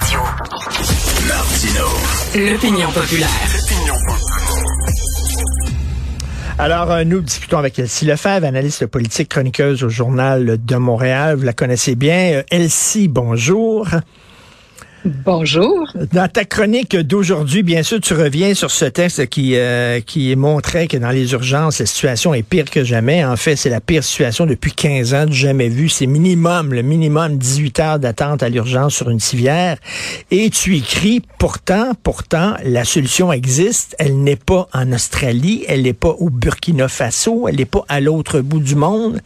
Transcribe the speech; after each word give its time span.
Radio. 0.00 0.20
L'opinion 2.34 2.90
populaire. 2.92 3.28
Alors, 6.58 6.90
euh, 6.92 7.04
nous 7.04 7.20
discutons 7.20 7.58
avec 7.58 7.78
Elsie 7.78 8.04
Lefebvre, 8.04 8.46
analyste 8.46 8.86
politique, 8.86 9.28
chroniqueuse 9.28 9.82
au 9.82 9.88
Journal 9.88 10.58
de 10.64 10.76
Montréal. 10.76 11.36
Vous 11.36 11.44
la 11.44 11.52
connaissez 11.52 11.94
bien. 11.94 12.32
Euh, 12.34 12.42
Elsie, 12.50 13.08
bonjour. 13.08 13.88
Bonjour. 15.08 15.90
Dans 16.12 16.28
ta 16.28 16.44
chronique 16.44 16.94
d'aujourd'hui, 16.94 17.62
bien 17.62 17.82
sûr, 17.82 17.98
tu 17.98 18.12
reviens 18.12 18.52
sur 18.52 18.70
ce 18.70 18.84
texte 18.84 19.26
qui, 19.28 19.56
euh, 19.56 20.00
qui 20.00 20.36
montrait 20.36 20.86
que 20.86 20.98
dans 20.98 21.08
les 21.08 21.32
urgences, 21.32 21.78
la 21.78 21.86
situation 21.86 22.34
est 22.34 22.42
pire 22.42 22.66
que 22.66 22.84
jamais. 22.84 23.24
En 23.24 23.36
fait, 23.36 23.56
c'est 23.56 23.70
la 23.70 23.80
pire 23.80 24.04
situation 24.04 24.44
depuis 24.44 24.72
15 24.72 25.14
ans, 25.14 25.24
jamais 25.30 25.68
vu. 25.68 25.88
C'est 25.88 26.06
minimum, 26.06 26.74
le 26.74 26.82
minimum 26.82 27.38
18 27.38 27.80
heures 27.80 27.98
d'attente 27.98 28.42
à 28.42 28.50
l'urgence 28.50 28.96
sur 28.96 29.08
une 29.08 29.20
civière. 29.20 29.78
Et 30.30 30.50
tu 30.50 30.76
écris, 30.76 31.22
pourtant, 31.38 31.92
pourtant, 32.02 32.56
la 32.62 32.84
solution 32.84 33.32
existe. 33.32 33.96
Elle 33.98 34.22
n'est 34.22 34.36
pas 34.36 34.68
en 34.74 34.92
Australie, 34.92 35.64
elle 35.68 35.82
n'est 35.82 35.94
pas 35.94 36.14
au 36.18 36.28
Burkina 36.28 36.88
Faso, 36.88 37.48
elle 37.48 37.56
n'est 37.56 37.64
pas 37.64 37.84
à 37.88 38.00
l'autre 38.00 38.40
bout 38.40 38.60
du 38.60 38.74
monde. 38.74 39.22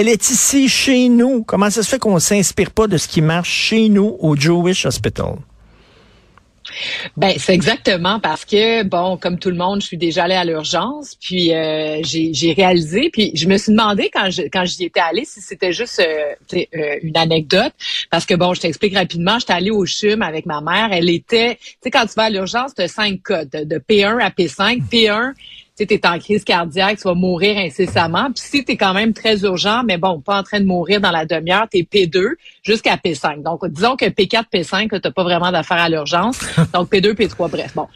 Elle 0.00 0.08
est 0.08 0.30
ici, 0.30 0.66
chez 0.66 1.10
nous. 1.10 1.44
Comment 1.44 1.68
ça 1.68 1.82
se 1.82 1.90
fait 1.90 1.98
qu'on 1.98 2.18
s'inspire 2.18 2.70
pas 2.70 2.86
de 2.86 2.96
ce 2.96 3.06
qui 3.06 3.20
marche 3.20 3.50
chez 3.50 3.90
nous 3.90 4.16
au 4.20 4.34
Jewish 4.34 4.86
Hospital? 4.86 5.34
Ben 7.18 7.34
c'est 7.36 7.52
exactement 7.52 8.18
parce 8.18 8.46
que 8.46 8.82
bon 8.82 9.18
comme 9.18 9.38
tout 9.38 9.50
le 9.50 9.56
monde 9.56 9.82
je 9.82 9.86
suis 9.86 9.98
déjà 9.98 10.24
allée 10.24 10.36
à 10.36 10.44
l'urgence 10.44 11.16
puis 11.20 11.52
euh, 11.52 12.00
j'ai 12.02 12.52
réalisé 12.52 13.10
puis 13.12 13.32
je 13.34 13.46
me 13.46 13.58
suis 13.58 13.72
demandé 13.72 14.08
quand 14.10 14.28
quand 14.52 14.64
j'y 14.64 14.84
étais 14.84 15.00
allée 15.00 15.24
si 15.24 15.40
c'était 15.40 15.72
juste 15.72 16.00
euh, 16.00 16.34
euh, 16.54 16.96
une 17.02 17.16
anecdote 17.16 17.72
parce 18.08 18.24
que 18.24 18.34
bon 18.34 18.54
je 18.54 18.60
t'explique 18.60 18.94
rapidement 18.94 19.38
j'étais 19.40 19.52
allée 19.52 19.70
au 19.70 19.84
CHUM 19.84 20.22
avec 20.22 20.46
ma 20.46 20.60
mère 20.60 20.90
elle 20.92 21.10
était 21.10 21.56
tu 21.56 21.76
sais 21.82 21.90
quand 21.90 22.06
tu 22.06 22.14
vas 22.14 22.24
à 22.24 22.30
l'urgence 22.30 22.74
tu 22.74 22.82
as 22.82 22.88
cinq 22.88 23.20
codes 23.22 23.50
de 23.50 23.78
P1 23.78 24.20
à 24.20 24.30
P5 24.30 24.82
P1 24.88 25.32
tu 25.86 25.94
es 25.94 26.06
en 26.06 26.18
crise 26.18 26.44
cardiaque, 26.44 26.98
tu 26.98 27.04
vas 27.04 27.14
mourir 27.14 27.56
incessamment. 27.58 28.30
Puis 28.32 28.44
si 28.44 28.64
tu 28.64 28.72
es 28.72 28.76
quand 28.76 28.94
même 28.94 29.12
très 29.12 29.40
urgent, 29.42 29.82
mais 29.84 29.98
bon, 29.98 30.20
pas 30.20 30.38
en 30.38 30.42
train 30.42 30.60
de 30.60 30.66
mourir 30.66 31.00
dans 31.00 31.10
la 31.10 31.24
demi-heure, 31.24 31.66
tu 31.70 31.78
es 31.78 31.82
P2 31.82 32.34
jusqu'à 32.62 32.96
P5. 32.96 33.42
Donc, 33.42 33.66
disons 33.68 33.96
que 33.96 34.06
P4, 34.06 34.44
P5, 34.52 34.88
tu 34.88 35.00
n'as 35.02 35.10
pas 35.10 35.22
vraiment 35.22 35.50
d'affaires 35.50 35.80
à 35.80 35.88
l'urgence. 35.88 36.40
Donc, 36.74 36.90
P2, 36.90 37.14
P3, 37.14 37.50
bref. 37.50 37.74
Bon. 37.74 37.88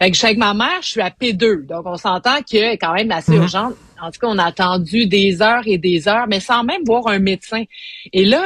Fait 0.00 0.10
que 0.10 0.14
je 0.14 0.18
suis 0.18 0.26
avec 0.26 0.38
ma 0.38 0.54
mère, 0.54 0.82
je 0.82 0.88
suis 0.88 1.00
à 1.00 1.10
P2. 1.10 1.66
Donc, 1.66 1.82
on 1.86 1.96
s'entend 1.96 2.38
que 2.40 2.72
quand 2.74 2.94
même 2.94 3.10
assez 3.10 3.32
mm-hmm. 3.32 3.72
En 4.00 4.10
tout 4.10 4.20
cas, 4.20 4.26
on 4.28 4.38
a 4.38 4.44
attendu 4.44 5.06
des 5.06 5.42
heures 5.42 5.62
et 5.66 5.78
des 5.78 6.08
heures, 6.08 6.26
mais 6.28 6.40
sans 6.40 6.64
même 6.64 6.82
voir 6.84 7.06
un 7.08 7.18
médecin. 7.18 7.64
Et 8.12 8.24
là, 8.24 8.42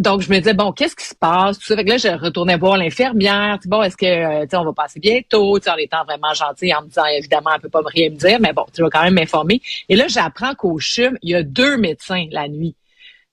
donc 0.00 0.22
je 0.22 0.30
me 0.30 0.38
disais 0.38 0.54
bon, 0.54 0.72
qu'est-ce 0.72 0.96
qui 0.96 1.04
se 1.04 1.14
passe? 1.14 1.58
Fait 1.62 1.84
que 1.84 1.90
là, 1.90 1.96
je 1.96 2.08
retournais 2.08 2.56
voir 2.56 2.76
l'infirmière. 2.76 3.58
Bon, 3.66 3.82
est-ce 3.82 3.96
que 3.96 4.06
euh, 4.06 4.46
on 4.52 4.64
va 4.64 4.72
passer 4.72 5.00
bientôt? 5.00 5.56
En 5.56 5.76
étant 5.76 6.04
vraiment 6.04 6.34
gentil, 6.34 6.74
en 6.74 6.82
me 6.82 6.88
disant 6.88 7.06
évidemment, 7.06 7.50
elle 7.54 7.60
peut 7.60 7.68
pas 7.68 7.82
rien 7.86 8.10
me 8.10 8.16
dire, 8.16 8.38
mais 8.40 8.52
bon, 8.52 8.64
tu 8.72 8.82
vas 8.82 8.90
quand 8.90 9.02
même 9.02 9.14
m'informer. 9.14 9.60
Et 9.88 9.96
là, 9.96 10.06
j'apprends 10.08 10.54
qu'au 10.54 10.78
CHUM, 10.78 11.18
il 11.22 11.30
y 11.30 11.34
a 11.34 11.42
deux 11.42 11.76
médecins 11.76 12.26
la 12.30 12.48
nuit. 12.48 12.74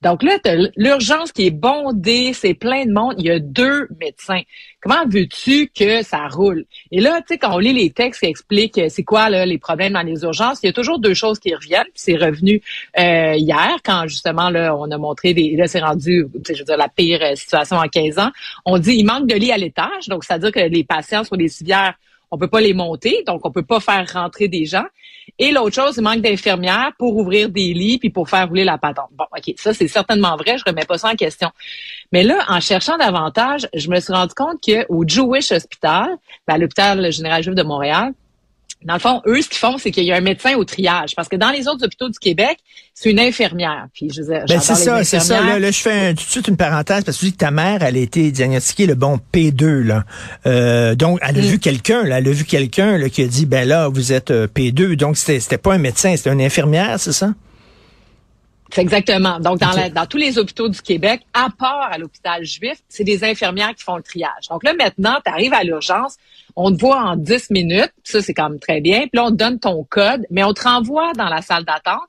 Donc 0.02 0.22
là, 0.22 0.38
l'urgence 0.76 1.32
qui 1.32 1.46
est 1.46 1.50
bondée, 1.50 2.32
c'est 2.34 2.52
plein 2.52 2.84
de 2.84 2.92
monde. 2.92 3.14
Il 3.18 3.24
y 3.24 3.30
a 3.30 3.38
deux 3.38 3.88
médecins. 3.98 4.42
Comment 4.82 5.06
veux-tu 5.08 5.68
que 5.68 6.02
ça 6.02 6.28
roule? 6.28 6.66
Et 6.92 7.00
là, 7.00 7.20
tu 7.22 7.28
sais, 7.28 7.38
quand 7.38 7.54
on 7.54 7.58
lit 7.58 7.72
les 7.72 7.90
textes 7.90 8.20
qui 8.20 8.26
expliquent 8.26 8.78
euh, 8.78 8.88
c'est 8.90 9.04
quoi 9.04 9.30
les 9.30 9.58
problèmes 9.58 9.94
dans 9.94 10.02
les 10.02 10.22
urgences, 10.22 10.60
il 10.62 10.66
y 10.66 10.68
a 10.68 10.72
toujours 10.74 10.98
deux 10.98 11.14
choses 11.14 11.38
qui 11.38 11.54
reviennent. 11.54 11.86
C'est 11.94 12.16
revenu 12.16 12.60
euh, 12.98 13.34
hier, 13.36 13.78
quand 13.84 14.06
justement 14.06 14.50
là, 14.50 14.76
on 14.76 14.90
a 14.90 14.98
montré 14.98 15.32
des. 15.32 15.56
Là, 15.56 15.66
c'est 15.66 15.80
rendu, 15.80 16.26
je 16.46 16.58
veux 16.58 16.64
dire, 16.64 16.76
la 16.76 16.88
pire 16.88 17.20
euh, 17.22 17.34
situation 17.34 17.76
en 17.76 17.88
15 17.88 18.18
ans. 18.18 18.30
On 18.66 18.78
dit 18.78 18.96
il 18.96 19.04
manque 19.04 19.26
de 19.26 19.34
lits 19.34 19.50
à 19.50 19.56
l'étage, 19.56 20.08
donc 20.08 20.24
c'est-à-dire 20.24 20.52
que 20.52 20.60
les 20.60 20.84
patients 20.84 21.24
sur 21.24 21.36
les 21.36 21.48
civières 21.48 21.94
on 22.36 22.38
peut 22.38 22.48
pas 22.48 22.60
les 22.60 22.74
monter, 22.74 23.22
donc 23.26 23.40
on 23.44 23.50
peut 23.50 23.64
pas 23.64 23.80
faire 23.80 24.06
rentrer 24.12 24.46
des 24.46 24.66
gens. 24.66 24.84
Et 25.38 25.52
l'autre 25.52 25.74
chose, 25.74 25.96
il 25.96 26.02
manque 26.02 26.20
d'infirmières 26.20 26.92
pour 26.98 27.16
ouvrir 27.16 27.48
des 27.48 27.72
lits 27.72 27.98
puis 27.98 28.10
pour 28.10 28.28
faire 28.28 28.46
rouler 28.46 28.64
la 28.64 28.76
patente. 28.76 29.08
Bon, 29.12 29.24
OK, 29.34 29.54
ça 29.56 29.72
c'est 29.72 29.88
certainement 29.88 30.36
vrai, 30.36 30.58
je 30.58 30.64
remets 30.66 30.84
pas 30.84 30.98
ça 30.98 31.08
en 31.08 31.14
question. 31.14 31.50
Mais 32.12 32.22
là, 32.22 32.44
en 32.48 32.60
cherchant 32.60 32.98
davantage, 32.98 33.66
je 33.74 33.88
me 33.88 33.98
suis 34.00 34.12
rendu 34.12 34.34
compte 34.34 34.58
qu'au 34.62 35.04
Jewish 35.06 35.50
Hospital, 35.50 36.10
ben, 36.46 36.58
l'hôpital 36.58 37.10
général 37.10 37.42
juif 37.42 37.54
de 37.54 37.62
Montréal, 37.62 38.12
dans 38.84 38.94
le 38.94 39.00
fond, 39.00 39.20
eux, 39.26 39.42
ce 39.42 39.48
qu'ils 39.48 39.58
font, 39.58 39.78
c'est 39.78 39.90
qu'il 39.90 40.04
y 40.04 40.12
a 40.12 40.16
un 40.16 40.20
médecin 40.20 40.54
au 40.54 40.64
triage. 40.64 41.14
Parce 41.16 41.28
que 41.28 41.36
dans 41.36 41.50
les 41.50 41.66
autres 41.66 41.84
hôpitaux 41.84 42.08
du 42.08 42.18
Québec, 42.18 42.58
c'est 42.94 43.10
une 43.10 43.18
infirmière. 43.18 43.86
Puis 43.92 44.10
je 44.14 44.22
ben 44.22 44.46
c'est 44.60 44.74
ça, 44.74 45.02
c'est 45.02 45.20
ça. 45.20 45.58
Là, 45.58 45.70
je 45.70 45.78
fais 45.78 46.14
tout 46.14 46.24
de 46.24 46.30
suite 46.30 46.48
une 46.48 46.56
parenthèse 46.56 47.02
parce 47.02 47.16
que 47.16 47.20
tu 47.20 47.26
dis 47.26 47.32
que 47.32 47.38
ta 47.38 47.50
mère, 47.50 47.82
elle 47.82 47.96
a 47.96 48.00
été 48.00 48.30
diagnostiquée 48.30 48.86
le 48.86 48.94
bon 48.94 49.18
P2 49.32 49.82
là. 49.82 50.04
Euh, 50.46 50.94
donc, 50.94 51.18
elle 51.22 51.38
a 51.38 51.42
mm. 51.42 51.46
vu 51.46 51.58
quelqu'un, 51.58 52.04
là, 52.04 52.18
elle 52.18 52.28
a 52.28 52.32
vu 52.32 52.44
quelqu'un 52.44 53.08
qui 53.08 53.22
a 53.22 53.26
dit, 53.26 53.46
ben 53.46 53.66
là, 53.66 53.88
vous 53.88 54.12
êtes 54.12 54.30
euh, 54.30 54.46
P2. 54.46 54.94
Donc, 54.96 55.16
c'était, 55.16 55.40
c'était 55.40 55.58
pas 55.58 55.74
un 55.74 55.78
médecin, 55.78 56.14
c'était 56.16 56.32
une 56.32 56.42
infirmière, 56.42 57.00
c'est 57.00 57.12
ça? 57.12 57.32
C'est 58.70 58.80
exactement. 58.80 59.38
Donc, 59.38 59.58
dans, 59.58 59.92
dans 59.92 60.06
tous 60.06 60.16
les 60.16 60.38
hôpitaux 60.38 60.68
du 60.68 60.80
Québec, 60.82 61.22
à 61.32 61.48
part 61.56 61.88
à 61.90 61.98
l'hôpital 61.98 62.44
juif, 62.44 62.78
c'est 62.88 63.04
des 63.04 63.24
infirmières 63.24 63.74
qui 63.74 63.84
font 63.84 63.96
le 63.96 64.02
triage. 64.02 64.48
Donc 64.50 64.64
là, 64.64 64.74
maintenant, 64.74 65.18
tu 65.24 65.30
arrives 65.30 65.54
à 65.54 65.62
l'urgence, 65.62 66.16
on 66.56 66.74
te 66.74 66.80
voit 66.80 67.00
en 67.00 67.16
10 67.16 67.50
minutes, 67.50 67.92
ça, 68.02 68.22
c'est 68.22 68.34
quand 68.34 68.50
même 68.50 68.58
très 68.58 68.80
bien. 68.80 69.00
Puis 69.02 69.10
là, 69.14 69.24
on 69.26 69.30
te 69.30 69.36
donne 69.36 69.58
ton 69.58 69.84
code, 69.84 70.26
mais 70.30 70.42
on 70.42 70.52
te 70.52 70.62
renvoie 70.62 71.12
dans 71.12 71.28
la 71.28 71.42
salle 71.42 71.64
d'attente. 71.64 72.08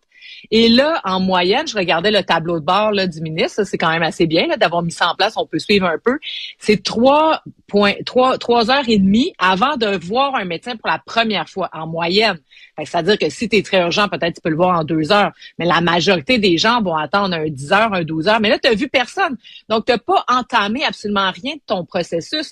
Et 0.51 0.69
là, 0.69 1.01
en 1.03 1.19
moyenne, 1.19 1.67
je 1.67 1.75
regardais 1.75 2.11
le 2.11 2.23
tableau 2.23 2.59
de 2.59 2.65
bord 2.65 2.91
du 2.91 3.21
ministre, 3.21 3.63
c'est 3.63 3.77
quand 3.77 3.89
même 3.89 4.03
assez 4.03 4.27
bien 4.27 4.47
d'avoir 4.57 4.83
mis 4.83 4.91
ça 4.91 5.09
en 5.09 5.15
place, 5.15 5.33
on 5.38 5.45
peut 5.45 5.59
suivre 5.59 5.88
un 5.88 5.97
peu. 6.03 6.17
C'est 6.59 6.83
trois 6.83 7.41
trois, 8.05 8.37
trois 8.37 8.71
heures 8.71 8.87
et 8.87 8.97
demie 8.97 9.33
avant 9.37 9.75
de 9.75 9.97
voir 9.97 10.35
un 10.35 10.45
médecin 10.45 10.75
pour 10.77 10.89
la 10.89 10.99
première 10.99 11.49
fois, 11.49 11.69
en 11.73 11.85
moyenne. 11.87 12.39
C'est-à-dire 12.77 13.17
que 13.17 13.29
si 13.29 13.49
tu 13.49 13.57
es 13.57 13.63
très 13.63 13.81
urgent, 13.81 14.07
peut-être 14.07 14.35
tu 14.35 14.41
peux 14.41 14.49
le 14.49 14.55
voir 14.55 14.79
en 14.79 14.83
deux 14.83 15.11
heures. 15.11 15.31
Mais 15.57 15.66
la 15.66 15.81
majorité 15.81 16.37
des 16.37 16.57
gens 16.57 16.81
vont 16.81 16.95
attendre 16.95 17.35
un 17.35 17.49
10 17.49 17.71
heures, 17.73 17.93
un 17.93 18.03
12 18.03 18.27
heures. 18.27 18.39
Mais 18.39 18.49
là, 18.49 18.59
tu 18.59 18.69
n'as 18.69 18.75
vu 18.75 18.87
personne. 18.87 19.35
Donc, 19.67 19.85
tu 19.85 19.91
n'as 19.91 19.97
pas 19.97 20.23
entamé 20.27 20.83
absolument 20.85 21.31
rien 21.31 21.55
de 21.55 21.61
ton 21.66 21.85
processus. 21.85 22.51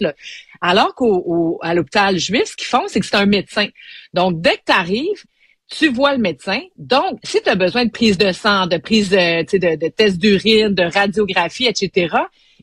Alors 0.61 0.95
qu'à 0.95 1.73
l'hôpital 1.73 2.17
juif, 2.17 2.45
ce 2.45 2.55
qu'ils 2.55 2.67
font, 2.67 2.85
c'est 2.87 2.99
que 2.99 3.05
c'est 3.05 3.15
un 3.15 3.27
médecin. 3.27 3.67
Donc, 4.13 4.41
dès 4.41 4.57
que 4.57 4.63
tu 4.65 4.73
arrives, 4.73 5.23
tu 5.69 5.89
vois 5.89 6.13
le 6.13 6.19
médecin. 6.19 6.59
Donc, 6.77 7.19
si 7.23 7.41
tu 7.41 7.49
as 7.49 7.55
besoin 7.55 7.85
de 7.85 7.91
prise 7.91 8.17
de 8.17 8.31
sang, 8.31 8.67
de 8.67 8.77
prise 8.77 9.09
de, 9.09 9.41
de, 9.57 9.75
de 9.75 9.87
test 9.87 10.17
d'urine, 10.17 10.73
de 10.73 10.83
radiographie, 10.83 11.65
etc., 11.65 12.15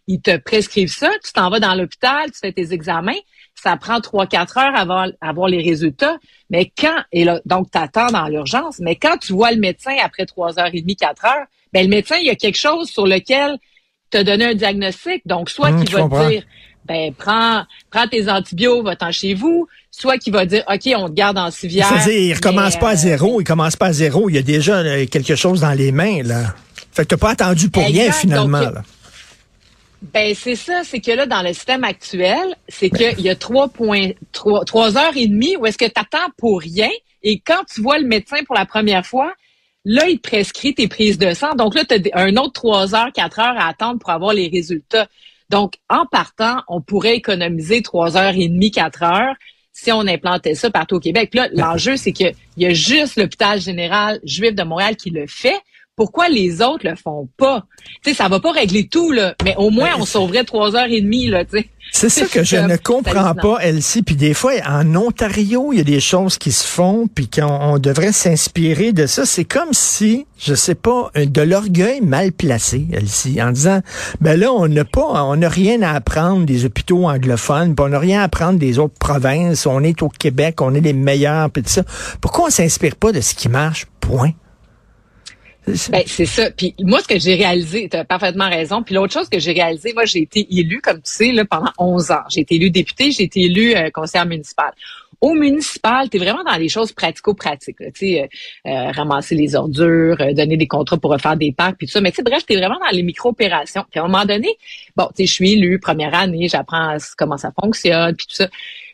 ils 0.06 0.20
te 0.20 0.36
prescrivent 0.36 0.92
ça, 0.92 1.10
tu 1.24 1.32
t'en 1.32 1.48
vas 1.48 1.60
dans 1.60 1.74
l'hôpital, 1.74 2.30
tu 2.30 2.38
fais 2.40 2.52
tes 2.52 2.72
examens, 2.72 3.18
ça 3.54 3.76
prend 3.76 4.00
trois, 4.00 4.26
quatre 4.26 4.58
heures 4.58 4.74
avant 4.74 5.06
avoir 5.20 5.48
les 5.48 5.62
résultats. 5.62 6.18
Mais 6.50 6.72
quand, 6.76 7.02
et 7.12 7.24
là, 7.24 7.40
donc 7.44 7.70
tu 7.70 7.78
attends 7.78 8.08
dans 8.08 8.26
l'urgence, 8.26 8.78
mais 8.80 8.96
quand 8.96 9.19
tu 9.19 9.32
vois 9.32 9.52
le 9.52 9.58
médecin 9.58 9.96
après 10.02 10.26
trois 10.26 10.58
heures 10.58 10.70
et 10.72 10.80
demie, 10.80 10.96
quatre 10.96 11.24
heures, 11.24 11.46
ben 11.72 11.84
le 11.84 11.88
médecin, 11.88 12.16
il 12.16 12.26
y 12.26 12.30
a 12.30 12.34
quelque 12.34 12.58
chose 12.58 12.88
sur 12.88 13.06
lequel 13.06 13.58
te 14.10 14.22
donné 14.22 14.46
un 14.46 14.54
diagnostic. 14.54 15.26
Donc, 15.26 15.48
soit 15.48 15.70
mmh, 15.70 15.84
qu'il 15.84 15.94
va 15.94 16.02
te 16.02 16.28
dire, 16.28 16.42
ben 16.84 17.12
prends, 17.16 17.65
prends 17.91 18.06
tes 18.09 18.28
antibiotiques, 18.28 18.84
va-t'en 18.84 19.12
chez 19.12 19.34
vous, 19.34 19.69
soit 19.91 20.19
qu'il 20.19 20.32
va 20.32 20.47
dire, 20.47 20.65
OK, 20.69 20.91
on 20.97 21.09
te 21.09 21.15
garde 21.15 21.38
en 21.38 21.50
civière. 21.50 21.88
C'est-à-dire, 21.88 22.20
il 22.20 22.34
recommence 22.34 22.76
pas 22.78 22.91
à 22.91 22.93
euh, 22.94 22.97
zéro, 22.97 23.41
il 23.41 23.44
commence 23.44 23.76
pas 23.76 23.87
à 23.87 23.93
zéro, 23.93 24.28
il 24.28 24.34
y 24.34 24.38
a 24.38 24.43
déjà 24.43 24.78
euh, 24.78 25.06
quelque 25.06 25.37
chose 25.37 25.60
dans 25.60 25.72
les 25.72 25.93
mains, 25.93 26.22
là. 26.22 26.54
Fait 26.93 27.04
que 27.04 27.09
t'as 27.09 27.16
pas 27.16 27.31
attendu 27.31 27.70
pour 27.70 27.84
rien, 27.84 28.12
finalement, 28.12 28.60
là. 28.60 28.82
Ben 30.12 30.34
c'est 30.34 30.56
ça, 30.56 30.82
c'est 30.84 30.98
que 30.98 31.12
là 31.12 31.26
dans 31.26 31.43
le 31.43 31.53
système 31.53 31.84
actuel, 31.84 32.56
c'est 32.69 32.91
qu'il 32.91 33.20
y 33.20 33.31
a 33.31 33.37
trois 33.37 33.69
points, 33.69 34.10
trois, 34.32 34.64
trois 34.64 34.99
heures 34.99 35.16
et 35.16 35.28
demie 35.28 35.54
où 35.56 35.64
est-ce 35.64 35.78
que 35.78 35.84
tu 35.84 35.93
attends 35.94 36.28
pour 36.37 36.60
rien 36.60 36.91
et 37.22 37.38
quand 37.38 37.62
tu 37.72 37.81
vois 37.81 38.00
le 38.00 38.06
médecin 38.06 38.38
pour 38.44 38.56
la 38.56 38.66
première 38.66 39.06
fois, 39.06 39.32
là 39.84 40.09
il 40.09 40.19
te 40.19 40.28
prescrit 40.28 40.75
tes 40.75 40.88
prises 40.88 41.19
de 41.19 41.32
sang. 41.34 41.54
Donc 41.54 41.76
là 41.76 41.84
tu 41.84 41.94
as 42.12 42.20
un 42.20 42.37
autre 42.37 42.53
trois 42.53 42.97
heures, 42.97 43.12
quatre 43.14 43.38
heures 43.38 43.56
à 43.56 43.69
attendre 43.69 44.00
pour 44.00 44.10
avoir 44.10 44.34
les 44.34 44.49
résultats. 44.49 45.06
Donc 45.52 45.74
en 45.90 46.06
partant, 46.06 46.62
on 46.66 46.80
pourrait 46.80 47.14
économiser 47.14 47.82
trois 47.82 48.16
heures 48.16 48.34
et 48.34 48.49
demie, 48.49 48.70
quatre 48.70 49.02
heures 49.02 49.37
si 49.75 49.93
on 49.93 50.00
implantait 50.00 50.54
ça 50.54 50.70
partout 50.70 50.96
au 50.96 51.00
Québec. 51.00 51.34
Là, 51.34 51.49
l'enjeu, 51.52 51.96
c'est 51.96 52.12
qu'il 52.12 52.34
y 52.56 52.66
a 52.66 52.75
juste 52.75 53.16
l'hôpital 53.16 53.60
général 53.60 54.20
juif 54.25 54.54
de 54.54 54.62
Montréal 54.62 54.96
qui 54.96 55.10
le 55.10 55.26
fait. 55.26 55.58
Pourquoi 55.94 56.30
les 56.30 56.62
autres 56.62 56.88
le 56.88 56.96
font 56.96 57.28
pas? 57.36 57.66
Tu 58.02 58.10
sais, 58.10 58.16
ça 58.16 58.28
va 58.28 58.40
pas 58.40 58.52
régler 58.52 58.88
tout, 58.88 59.12
là, 59.12 59.34
mais 59.44 59.54
au 59.58 59.68
moins, 59.68 59.90
on 59.98 60.06
sauverait 60.06 60.44
trois 60.44 60.74
heures 60.74 60.90
et 60.90 61.02
demie, 61.02 61.26
là, 61.26 61.44
tu 61.44 61.58
sais. 61.58 61.68
C'est 61.92 62.08
ça 62.08 62.24
que 62.24 62.42
je 62.42 62.56
ne 62.56 62.76
comprends 62.76 63.34
pas, 63.34 63.58
Elsie. 63.58 64.02
Puis 64.02 64.16
des 64.16 64.32
fois, 64.32 64.52
en 64.66 64.96
Ontario, 64.96 65.72
il 65.72 65.78
y 65.78 65.80
a 65.82 65.84
des 65.84 66.00
choses 66.00 66.38
qui 66.38 66.50
se 66.50 66.66
font, 66.66 67.06
puis 67.14 67.28
qu'on 67.28 67.78
devrait 67.78 68.12
s'inspirer 68.12 68.92
de 68.92 69.04
ça. 69.04 69.26
C'est 69.26 69.44
comme 69.44 69.72
si, 69.72 70.26
je 70.38 70.54
sais 70.54 70.74
pas, 70.74 71.10
de 71.14 71.42
l'orgueil 71.42 72.00
mal 72.00 72.32
placé, 72.32 72.86
Elsie, 72.92 73.42
en 73.42 73.50
disant, 73.50 73.82
ben 74.22 74.40
là, 74.40 74.50
on 74.50 74.68
n'a 74.68 74.86
pas, 74.86 75.24
on 75.24 75.36
n'a 75.36 75.48
rien 75.50 75.82
à 75.82 75.92
apprendre 75.92 76.46
des 76.46 76.64
hôpitaux 76.64 77.06
anglophones, 77.06 77.74
puis 77.74 77.84
on 77.84 77.90
n'a 77.90 77.98
rien 77.98 78.22
à 78.22 78.24
apprendre 78.24 78.58
des 78.58 78.78
autres 78.78 78.98
provinces. 78.98 79.66
On 79.66 79.84
est 79.84 80.00
au 80.00 80.08
Québec, 80.08 80.62
on 80.62 80.74
est 80.74 80.80
les 80.80 80.94
meilleurs, 80.94 81.50
puis 81.50 81.62
tout 81.62 81.68
ça. 81.68 81.82
Pourquoi 82.22 82.46
on 82.46 82.50
s'inspire 82.50 82.96
pas 82.96 83.12
de 83.12 83.20
ce 83.20 83.34
qui 83.34 83.50
marche? 83.50 83.86
Point. 84.00 84.32
Ben, 85.67 86.03
c'est 86.06 86.26
ça. 86.26 86.50
Puis 86.50 86.75
moi, 86.81 87.00
ce 87.00 87.09
que 87.09 87.19
j'ai 87.19 87.35
réalisé, 87.35 87.88
tu 87.88 87.97
as 87.97 88.05
parfaitement 88.05 88.49
raison. 88.49 88.82
Puis 88.82 88.94
l'autre 88.94 89.12
chose 89.12 89.29
que 89.29 89.38
j'ai 89.38 89.53
réalisé, 89.53 89.93
moi, 89.94 90.05
j'ai 90.05 90.23
été 90.23 90.47
élu, 90.50 90.81
comme 90.81 90.97
tu 90.97 91.12
sais, 91.12 91.32
là, 91.32 91.44
pendant 91.44 91.70
11 91.79 92.11
ans. 92.11 92.23
J'ai 92.29 92.41
été 92.41 92.56
élu 92.56 92.70
député, 92.70 93.12
j'ai 93.12 93.25
été 93.25 93.43
élu 93.43 93.75
euh, 93.75 93.91
conseiller 93.91 94.25
municipal. 94.25 94.73
Au 95.20 95.35
municipal, 95.35 96.11
tu 96.11 96.17
es 96.17 96.20
vraiment 96.20 96.43
dans 96.43 96.56
les 96.56 96.69
choses 96.69 96.91
pratico-pratiques. 96.91 97.76
Tu 97.79 97.93
sais, 97.94 98.23
euh, 98.23 98.70
euh, 98.70 98.91
ramasser 98.91 99.37
les 99.37 99.55
ordures, 99.55 100.17
donner 100.35 100.56
des 100.56 100.67
contrats 100.67 100.97
pour 100.97 101.12
refaire 101.12 101.37
des 101.37 101.53
parcs, 101.53 101.76
puis 101.79 101.87
tout 101.87 101.93
ça. 101.93 102.00
Mais 102.00 102.11
tu 102.11 102.17
sais, 102.17 102.23
bref, 102.25 102.44
tu 102.44 102.55
es 102.55 102.56
vraiment 102.56 102.81
dans 102.81 102.91
les 102.91 103.05
micro-opérations. 103.05 103.85
Puis 103.88 104.00
à 104.00 104.03
un 104.03 104.09
moment 104.09 104.25
donné, 104.25 104.59
bon, 104.97 105.06
tu 105.09 105.23
sais, 105.23 105.26
je 105.26 105.32
suis 105.32 105.53
élu, 105.53 105.79
première 105.79 106.14
année, 106.14 106.49
j'apprends 106.49 106.97
comment 107.17 107.37
ça 107.37 107.53
fonctionne, 107.61 108.17
puis 108.17 108.26
tout 108.26 108.35
ça. 108.35 108.49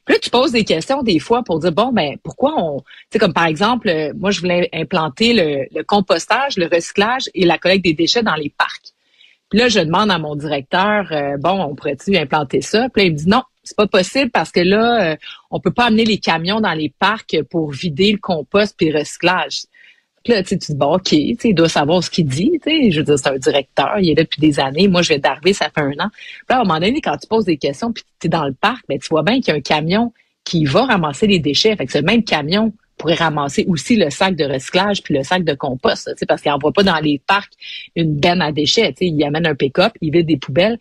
Puis 0.09 0.15
là, 0.15 0.21
tu 0.23 0.31
poses 0.31 0.53
des 0.53 0.65
questions 0.65 1.03
des 1.03 1.19
fois 1.19 1.43
pour 1.43 1.59
dire, 1.59 1.71
bon, 1.71 1.93
ben 1.93 2.17
pourquoi 2.23 2.55
on... 2.57 2.79
Tu 2.81 2.87
sais, 3.13 3.19
comme 3.19 3.35
par 3.35 3.45
exemple, 3.45 3.93
moi, 4.17 4.31
je 4.31 4.41
voulais 4.41 4.67
implanter 4.73 5.35
le, 5.35 5.83
compostage, 5.83 6.57
le 6.57 6.67
recyclage 6.67 7.29
et 7.35 7.45
la 7.45 7.59
collecte 7.59 7.85
des 7.85 7.93
déchets 7.93 8.23
dans 8.23 8.35
les 8.35 8.49
parcs. 8.49 8.95
Puis 9.51 9.59
là, 9.59 9.69
je 9.69 9.81
demande 9.81 10.11
à 10.11 10.19
mon 10.19 10.35
directeur, 10.35 11.13
euh, 11.13 11.37
bon, 11.37 11.61
on 11.63 11.75
pourrait-tu 11.75 12.17
implanter 12.17 12.63
ça? 12.63 12.89
Puis 12.89 13.03
là, 13.03 13.07
il 13.09 13.13
me 13.13 13.19
dit 13.19 13.29
non, 13.29 13.43
c'est 13.63 13.77
pas 13.77 13.87
possible 13.87 14.31
parce 14.31 14.51
que 14.51 14.61
là, 14.61 15.13
euh, 15.13 15.17
on 15.51 15.61
peut 15.61 15.73
pas 15.73 15.85
amener 15.85 16.07
les 16.07 16.19
camions 16.19 16.63
dans 16.63 16.73
les 16.73 16.91
parcs 16.99 17.37
pour 17.51 17.71
vider 17.71 18.13
le 18.13 18.19
compost 18.19 18.75
puis 18.79 18.89
le 18.89 19.01
recyclage. 19.01 19.65
Là, 20.29 20.43
tu, 20.43 20.59
tu 20.59 20.73
dis, 20.73 20.79
bon, 20.79 20.95
OK, 20.97 21.13
il 21.13 21.55
doit 21.55 21.69
savoir 21.69 22.05
ce 22.05 22.11
qu'il 22.11 22.27
dit. 22.27 22.61
Je 22.67 22.99
veux 22.99 23.05
dire, 23.05 23.19
c'est 23.19 23.29
un 23.29 23.39
directeur, 23.39 23.99
il 23.99 24.11
est 24.11 24.15
là 24.15 24.25
depuis 24.25 24.41
des 24.41 24.61
années. 24.61 24.87
Moi, 24.87 25.03
je 25.03 25.09
vais 25.09 25.19
d'arriver, 25.19 25.53
ça 25.53 25.71
fait 25.75 25.81
un 25.81 25.93
an. 25.93 26.11
Puis 26.11 26.57
à 26.57 26.57
un 26.57 26.65
moment 26.65 26.79
donné, 26.79 27.01
quand 27.01 27.17
tu 27.17 27.27
poses 27.27 27.47
des 27.47 27.57
questions 27.57 27.93
puis 27.93 28.05
tu 28.21 28.27
es 28.27 28.31
dans 28.31 28.47
le 28.47 28.53
parc, 28.53 28.85
ben, 28.89 28.99
tu 28.99 29.09
vois 29.09 29.23
bien 29.23 29.37
qu'il 29.37 29.49
y 29.49 29.51
a 29.53 29.55
un 29.55 29.61
camion 29.61 30.13
qui 30.45 30.65
va 30.65 30.85
ramasser 30.85 31.27
les 31.27 31.39
déchets. 31.39 31.75
Fait 31.77 31.91
ce 31.91 31.99
même 31.99 32.23
camion 32.23 32.73
pourrait 32.99 33.15
ramasser 33.15 33.65
aussi 33.69 33.97
le 33.97 34.11
sac 34.11 34.37
de 34.37 34.45
recyclage 34.45 35.03
puis 35.03 35.15
le 35.15 35.23
sac 35.23 35.45
de 35.45 35.55
compost, 35.55 36.13
parce 36.27 36.43
qu'il 36.43 36.51
n'envoie 36.51 36.73
pas 36.73 36.83
dans 36.83 36.99
les 36.99 37.21
parcs 37.27 37.53
une 37.97 38.15
benne 38.17 38.43
à 38.43 38.53
déchets. 38.53 38.95
Il 39.01 39.23
amène 39.25 39.47
un 39.47 39.55
pick-up, 39.55 39.93
il 40.01 40.11
vide 40.11 40.27
des 40.27 40.37
poubelles. 40.37 40.79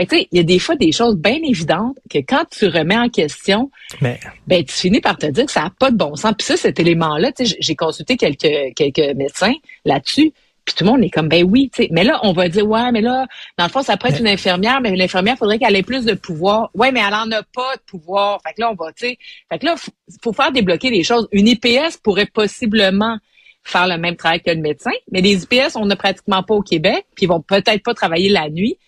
Fait 0.00 0.06
que, 0.06 0.16
il 0.16 0.38
y 0.38 0.38
a 0.38 0.44
des 0.44 0.58
fois 0.58 0.76
des 0.76 0.92
choses 0.92 1.18
bien 1.18 1.38
évidentes 1.44 1.98
que 2.08 2.20
quand 2.20 2.44
tu 2.50 2.68
remets 2.68 2.96
en 2.96 3.10
question, 3.10 3.70
ben, 4.00 4.64
tu 4.64 4.72
finis 4.72 5.02
par 5.02 5.18
te 5.18 5.26
dire 5.26 5.44
que 5.44 5.52
ça 5.52 5.64
n'a 5.64 5.72
pas 5.78 5.90
de 5.90 5.96
bon 5.98 6.16
sens. 6.16 6.32
Puis 6.38 6.46
ça, 6.46 6.56
cet 6.56 6.80
élément-là, 6.80 7.32
j'ai 7.38 7.76
consulté 7.76 8.16
quelques, 8.16 8.74
quelques 8.74 9.14
médecins 9.14 9.52
là-dessus. 9.84 10.32
Puis 10.64 10.74
tout 10.74 10.84
le 10.84 10.90
monde 10.90 11.04
est 11.04 11.10
comme, 11.10 11.28
ben 11.28 11.44
oui, 11.44 11.70
tu 11.70 11.82
sais. 11.82 11.88
Mais 11.92 12.02
là, 12.02 12.18
on 12.22 12.32
va 12.32 12.48
dire, 12.48 12.66
ouais, 12.66 12.90
mais 12.92 13.02
là, 13.02 13.26
dans 13.58 13.64
le 13.64 13.70
fond, 13.70 13.82
ça 13.82 13.98
pourrait 13.98 14.12
être 14.12 14.20
une 14.20 14.28
infirmière, 14.28 14.80
mais 14.80 14.96
l'infirmière, 14.96 15.36
faudrait 15.36 15.58
qu'elle 15.58 15.76
ait 15.76 15.82
plus 15.82 16.06
de 16.06 16.14
pouvoir. 16.14 16.70
Ouais, 16.72 16.92
mais 16.92 17.00
elle 17.06 17.12
en 17.12 17.30
a 17.32 17.42
pas 17.42 17.76
de 17.76 17.82
pouvoir. 17.86 18.40
Fait 18.42 18.54
que 18.54 18.62
là, 18.62 18.70
on 18.70 18.82
va, 18.82 18.92
tu 18.92 19.06
sais. 19.06 19.18
Fait 19.50 19.58
que 19.58 19.66
là, 19.66 19.76
faut, 19.76 19.92
faut 20.24 20.32
faire 20.32 20.50
débloquer 20.50 20.88
les 20.88 21.02
choses. 21.02 21.28
Une 21.30 21.46
IPS 21.46 21.98
pourrait 22.02 22.24
possiblement 22.24 23.18
faire 23.64 23.86
le 23.86 23.98
même 23.98 24.16
travail 24.16 24.40
que 24.40 24.50
le 24.50 24.62
médecin, 24.62 24.92
mais 25.12 25.20
les 25.20 25.42
IPS, 25.42 25.76
on 25.76 25.84
n'a 25.84 25.96
pratiquement 25.96 26.42
pas 26.42 26.54
au 26.54 26.62
Québec, 26.62 27.04
puis 27.14 27.26
ils 27.26 27.28
vont 27.28 27.42
peut-être 27.42 27.82
pas 27.82 27.92
travailler 27.92 28.30
la 28.30 28.48
nuit. 28.48 28.78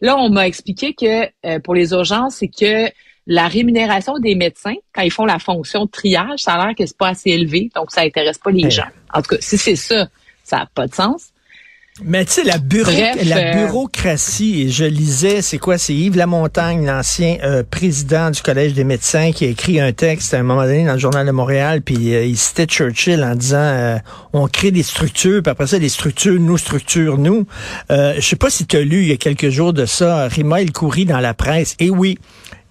Là, 0.00 0.16
on 0.16 0.30
m'a 0.30 0.46
expliqué 0.46 0.94
que 0.94 1.28
euh, 1.46 1.58
pour 1.60 1.74
les 1.74 1.92
urgences, 1.92 2.36
c'est 2.36 2.48
que 2.48 2.90
la 3.26 3.46
rémunération 3.46 4.18
des 4.18 4.34
médecins, 4.34 4.76
quand 4.94 5.02
ils 5.02 5.10
font 5.10 5.26
la 5.26 5.38
fonction 5.38 5.84
de 5.84 5.90
triage, 5.90 6.40
ça 6.40 6.54
a 6.54 6.66
l'air 6.66 6.74
que 6.74 6.86
c'est 6.86 6.96
pas 6.96 7.08
assez 7.08 7.30
élevé, 7.30 7.70
donc 7.74 7.90
ça 7.90 8.00
intéresse 8.00 8.38
pas 8.38 8.50
les 8.50 8.70
gens. 8.70 8.88
En 9.12 9.20
tout 9.20 9.34
cas, 9.34 9.36
si 9.40 9.58
c'est 9.58 9.76
ça, 9.76 10.08
ça 10.44 10.58
n'a 10.58 10.66
pas 10.74 10.86
de 10.86 10.94
sens. 10.94 11.30
Mais 12.04 12.24
tu 12.24 12.32
sais, 12.32 12.44
la, 12.44 12.56
la 13.24 13.36
euh, 13.38 13.54
bureaucratie, 13.54 14.62
et 14.62 14.68
je 14.68 14.84
lisais, 14.84 15.42
c'est 15.42 15.58
quoi? 15.58 15.78
C'est 15.78 15.94
Yves 15.94 16.16
Lamontagne, 16.16 16.86
l'ancien 16.86 17.38
euh, 17.42 17.64
président 17.68 18.30
du 18.30 18.40
Collège 18.40 18.74
des 18.74 18.84
médecins, 18.84 19.32
qui 19.32 19.44
a 19.44 19.48
écrit 19.48 19.80
un 19.80 19.92
texte 19.92 20.32
à 20.32 20.38
un 20.38 20.42
moment 20.42 20.62
donné 20.62 20.84
dans 20.84 20.92
le 20.92 20.98
Journal 20.98 21.26
de 21.26 21.32
Montréal, 21.32 21.82
puis 21.82 22.14
euh, 22.14 22.24
il 22.24 22.36
citait 22.36 22.66
Churchill 22.66 23.24
en 23.24 23.34
disant 23.34 23.98
on 24.32 24.46
crée 24.46 24.70
des 24.70 24.82
structures, 24.82 25.42
puis 25.42 25.50
après 25.50 25.66
ça, 25.66 25.78
les 25.78 25.88
structures 25.88 26.38
nous 26.40 26.58
structurent 26.58 27.18
nous. 27.18 27.46
je 27.90 28.20
sais 28.20 28.36
pas 28.36 28.50
si 28.50 28.66
tu 28.66 28.76
as 28.76 28.82
lu 28.82 29.02
il 29.02 29.08
y 29.08 29.12
a 29.12 29.16
quelques 29.16 29.50
jours 29.50 29.72
de 29.72 29.86
ça, 29.86 30.28
Rima 30.28 30.62
El 30.62 30.72
Khoury 30.72 31.04
dans 31.04 31.20
la 31.20 31.34
presse. 31.34 31.74
Et 31.80 31.90
oui, 31.90 32.18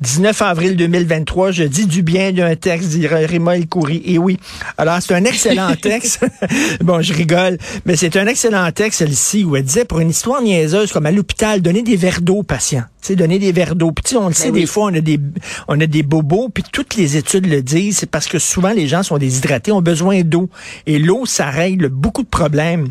19 0.01 0.41
avril 0.43 0.75
2023, 0.75 1.49
je 1.49 1.63
dis 1.63 1.87
du 1.87 2.03
bien 2.03 2.31
d'un 2.31 2.55
texte, 2.55 2.89
dit 2.89 3.07
Rima 3.07 3.57
El 3.57 3.65
Khoury. 3.65 4.03
Et 4.05 4.19
oui. 4.19 4.37
Alors, 4.77 5.01
c'est 5.01 5.15
un 5.15 5.23
excellent 5.25 5.75
texte. 5.81 6.23
bon, 6.81 7.01
je 7.01 7.13
rigole, 7.13 7.57
mais 7.85 7.95
c'est 7.95 8.15
un 8.15 8.27
excellent 8.27 8.71
texte, 8.71 8.99
celle-ci, 8.99 9.43
où 9.43 9.55
elle 9.55 9.63
disait, 9.63 9.85
pour 9.85 9.99
une 9.99 10.11
histoire 10.11 10.41
niaiseuse, 10.43 10.91
comme 10.91 11.07
à 11.07 11.11
l'hôpital, 11.11 11.63
donner 11.63 11.81
des 11.81 11.95
verres 11.95 12.21
d'eau 12.21 12.37
aux 12.37 12.43
patients. 12.43 12.83
Tu 13.01 13.07
sais, 13.07 13.15
donner 13.15 13.39
des 13.39 13.51
verres 13.51 13.75
d'eau. 13.75 13.91
Puis, 13.91 14.15
on 14.17 14.23
le 14.23 14.27
ben 14.27 14.33
sait, 14.33 14.51
des 14.51 14.67
fois, 14.67 14.85
on 14.91 14.93
a 14.93 15.01
des, 15.01 15.19
on 15.67 15.81
a 15.81 15.87
des 15.87 16.03
bobos, 16.03 16.49
puis 16.53 16.63
toutes 16.71 16.95
les 16.95 17.17
études 17.17 17.47
le 17.47 17.63
disent, 17.63 17.97
c'est 17.97 18.09
parce 18.09 18.27
que 18.27 18.37
souvent, 18.37 18.73
les 18.73 18.87
gens 18.87 19.01
sont 19.01 19.17
déshydratés, 19.17 19.71
ont 19.71 19.81
besoin 19.81 20.21
d'eau. 20.21 20.47
Et 20.85 20.99
l'eau, 20.99 21.25
ça 21.25 21.49
règle 21.49 21.89
beaucoup 21.89 22.21
de 22.21 22.29
problèmes. 22.29 22.89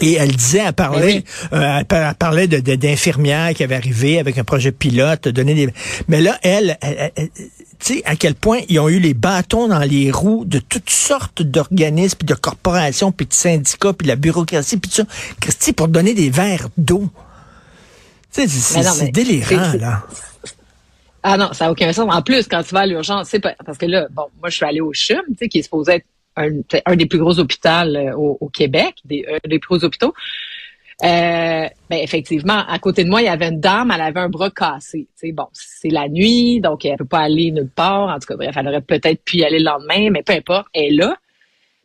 Et 0.00 0.14
elle 0.14 0.34
disait, 0.34 0.62
elle 0.66 0.72
parlait, 0.72 1.22
ben 1.50 1.60
euh, 1.60 1.82
elle 1.88 2.14
parlait 2.14 2.48
de, 2.48 2.58
d'infirmières 2.76 3.54
qui 3.54 3.62
avaient 3.62 3.76
arrivé 3.76 4.18
avec 4.18 4.38
un 4.38 4.44
projet 4.44 4.72
pilote, 4.72 5.28
donner 5.28 5.54
des. 5.54 5.72
Mais 6.08 6.20
là, 6.20 6.38
elle, 6.42 6.78
tu 7.82 7.94
sais, 7.94 8.02
à 8.04 8.16
quel 8.16 8.34
point 8.34 8.60
ils 8.68 8.78
ont 8.78 8.88
eu 8.88 9.00
les 9.00 9.14
bâtons 9.14 9.68
dans 9.68 9.80
les 9.80 10.10
roues 10.10 10.44
de 10.44 10.60
toutes 10.60 10.90
sortes 10.90 11.42
d'organismes, 11.42 12.16
puis 12.18 12.26
de 12.26 12.34
corporations, 12.34 13.12
puis 13.12 13.26
de 13.26 13.34
syndicats, 13.34 13.92
puis 13.92 14.06
de 14.06 14.12
la 14.12 14.16
bureaucratie, 14.16 14.76
puis 14.76 14.88
tout 14.88 14.96
ça. 14.96 15.04
Christy, 15.40 15.72
pour 15.72 15.88
donner 15.88 16.14
des 16.14 16.30
verres 16.30 16.68
d'eau. 16.76 17.08
Tu 18.32 18.48
sais, 18.48 18.82
c'est, 18.82 19.10
délirant, 19.10 19.72
là. 19.78 20.04
Ah 21.24 21.36
non, 21.36 21.52
ça 21.52 21.66
n'a 21.66 21.72
aucun 21.72 21.92
sens. 21.92 22.12
En 22.12 22.22
plus, 22.22 22.48
quand 22.48 22.62
tu 22.62 22.74
vas 22.74 22.80
à 22.80 22.86
l'urgence, 22.86 23.28
c'est 23.28 23.40
pas, 23.40 23.54
parce 23.64 23.78
que 23.78 23.86
là, 23.86 24.08
bon, 24.10 24.26
moi, 24.40 24.48
je 24.48 24.56
suis 24.56 24.64
allée 24.64 24.80
au 24.80 24.92
CHUM, 24.92 25.20
tu 25.28 25.36
sais, 25.38 25.48
qui 25.48 25.58
est 25.58 25.62
supposé 25.62 25.92
être 25.94 26.06
un, 26.36 26.96
des 26.96 27.06
plus 27.06 27.18
gros 27.18 27.38
hôpitaux 27.38 27.68
euh, 27.68 28.12
au, 28.12 28.48
Québec, 28.48 28.96
des, 29.04 29.24
un 29.28 29.48
des 29.48 29.58
plus 29.58 29.68
gros 29.68 29.84
hôpitaux. 29.84 30.14
Euh, 31.04 31.66
ben 31.90 31.98
effectivement, 31.98 32.64
à 32.66 32.78
côté 32.78 33.02
de 33.02 33.10
moi, 33.10 33.22
il 33.22 33.24
y 33.24 33.28
avait 33.28 33.48
une 33.48 33.60
dame, 33.60 33.90
elle 33.92 34.00
avait 34.00 34.20
un 34.20 34.28
bras 34.28 34.50
cassé. 34.50 35.08
sais, 35.16 35.32
bon, 35.32 35.46
c'est 35.52 35.88
la 35.88 36.08
nuit, 36.08 36.60
donc 36.60 36.84
elle 36.84 36.96
peut 36.96 37.04
pas 37.04 37.20
aller 37.20 37.50
nulle 37.50 37.68
part. 37.68 38.08
En 38.08 38.18
tout 38.18 38.26
cas, 38.28 38.36
bref, 38.36 38.54
elle 38.56 38.68
aurait 38.68 38.82
peut-être 38.82 39.24
pu 39.24 39.38
y 39.38 39.44
aller 39.44 39.58
le 39.58 39.64
lendemain, 39.64 40.10
mais 40.10 40.22
peu 40.22 40.32
importe, 40.32 40.68
elle 40.74 40.84
est 40.84 40.96
là. 40.96 41.16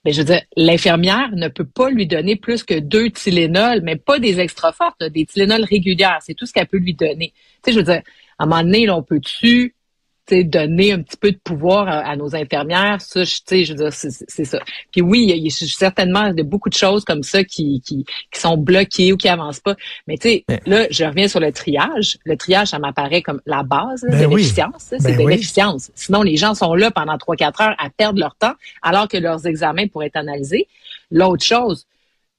Mais 0.05 0.13
je 0.13 0.19
veux 0.21 0.25
dire, 0.25 0.41
l'infirmière 0.55 1.31
ne 1.33 1.47
peut 1.47 1.65
pas 1.65 1.89
lui 1.89 2.05
donner 2.05 2.35
plus 2.35 2.63
que 2.63 2.79
deux 2.79 3.09
Tylenol, 3.09 3.81
mais 3.81 3.95
pas 3.95 4.19
des 4.19 4.39
extra 4.39 4.71
fortes, 4.71 5.03
des 5.03 5.25
Tylenol 5.25 5.63
régulières. 5.63 6.19
C'est 6.21 6.35
tout 6.35 6.45
ce 6.45 6.53
qu'elle 6.53 6.67
peut 6.67 6.77
lui 6.77 6.93
donner. 6.93 7.33
Tu 7.63 7.73
je 7.73 7.77
veux 7.79 7.83
dire, 7.83 8.01
à 8.37 8.43
un 8.43 8.45
moment 8.45 8.61
donné, 8.61 8.85
là, 8.85 8.95
on 8.95 9.03
peut-tu 9.03 9.73
donner 10.35 10.91
un 10.91 11.01
petit 11.01 11.17
peu 11.17 11.31
de 11.31 11.37
pouvoir 11.37 11.87
à, 11.87 12.15
nos 12.15 12.35
infirmières, 12.35 13.01
ça, 13.01 13.23
je, 13.23 13.35
je 13.49 13.73
veux 13.73 13.77
dire, 13.77 13.93
c'est 13.93 14.45
ça. 14.45 14.59
Puis 14.91 15.01
oui, 15.01 15.25
il 15.29 15.43
y, 15.43 15.47
a 15.47 15.49
certainement 15.49 16.33
de 16.33 16.43
beaucoup 16.43 16.69
de 16.69 16.75
choses 16.75 17.05
comme 17.05 17.23
ça 17.23 17.43
qui, 17.43 17.81
qui, 17.81 18.05
qui 18.31 18.39
sont 18.39 18.57
bloquées 18.57 19.13
ou 19.13 19.17
qui 19.17 19.29
avancent 19.29 19.59
pas. 19.59 19.75
Mais 20.07 20.17
tu 20.17 20.29
sais, 20.29 20.45
là, 20.65 20.87
je 20.89 21.05
reviens 21.05 21.27
sur 21.27 21.39
le 21.39 21.51
triage. 21.51 22.17
Le 22.25 22.35
triage, 22.37 22.69
ça 22.69 22.79
m'apparaît 22.79 23.21
comme 23.21 23.41
la 23.45 23.63
base 23.63 24.01
de 24.01 24.09
ben 24.09 24.29
l'efficience. 24.29 24.85
C'est 24.89 25.01
ben 25.01 25.17
de 25.17 25.27
l'efficience. 25.27 25.91
Sinon, 25.95 26.23
les 26.23 26.35
gens 26.35 26.53
sont 26.53 26.73
là 26.73 26.91
pendant 26.91 27.17
trois, 27.17 27.35
quatre 27.35 27.61
heures 27.61 27.75
à 27.77 27.89
perdre 27.89 28.19
leur 28.19 28.35
temps 28.35 28.53
alors 28.81 29.07
que 29.07 29.17
leurs 29.17 29.45
examens 29.45 29.87
pourraient 29.87 30.07
être 30.07 30.17
analysés. 30.17 30.67
L'autre 31.11 31.43
chose, 31.43 31.85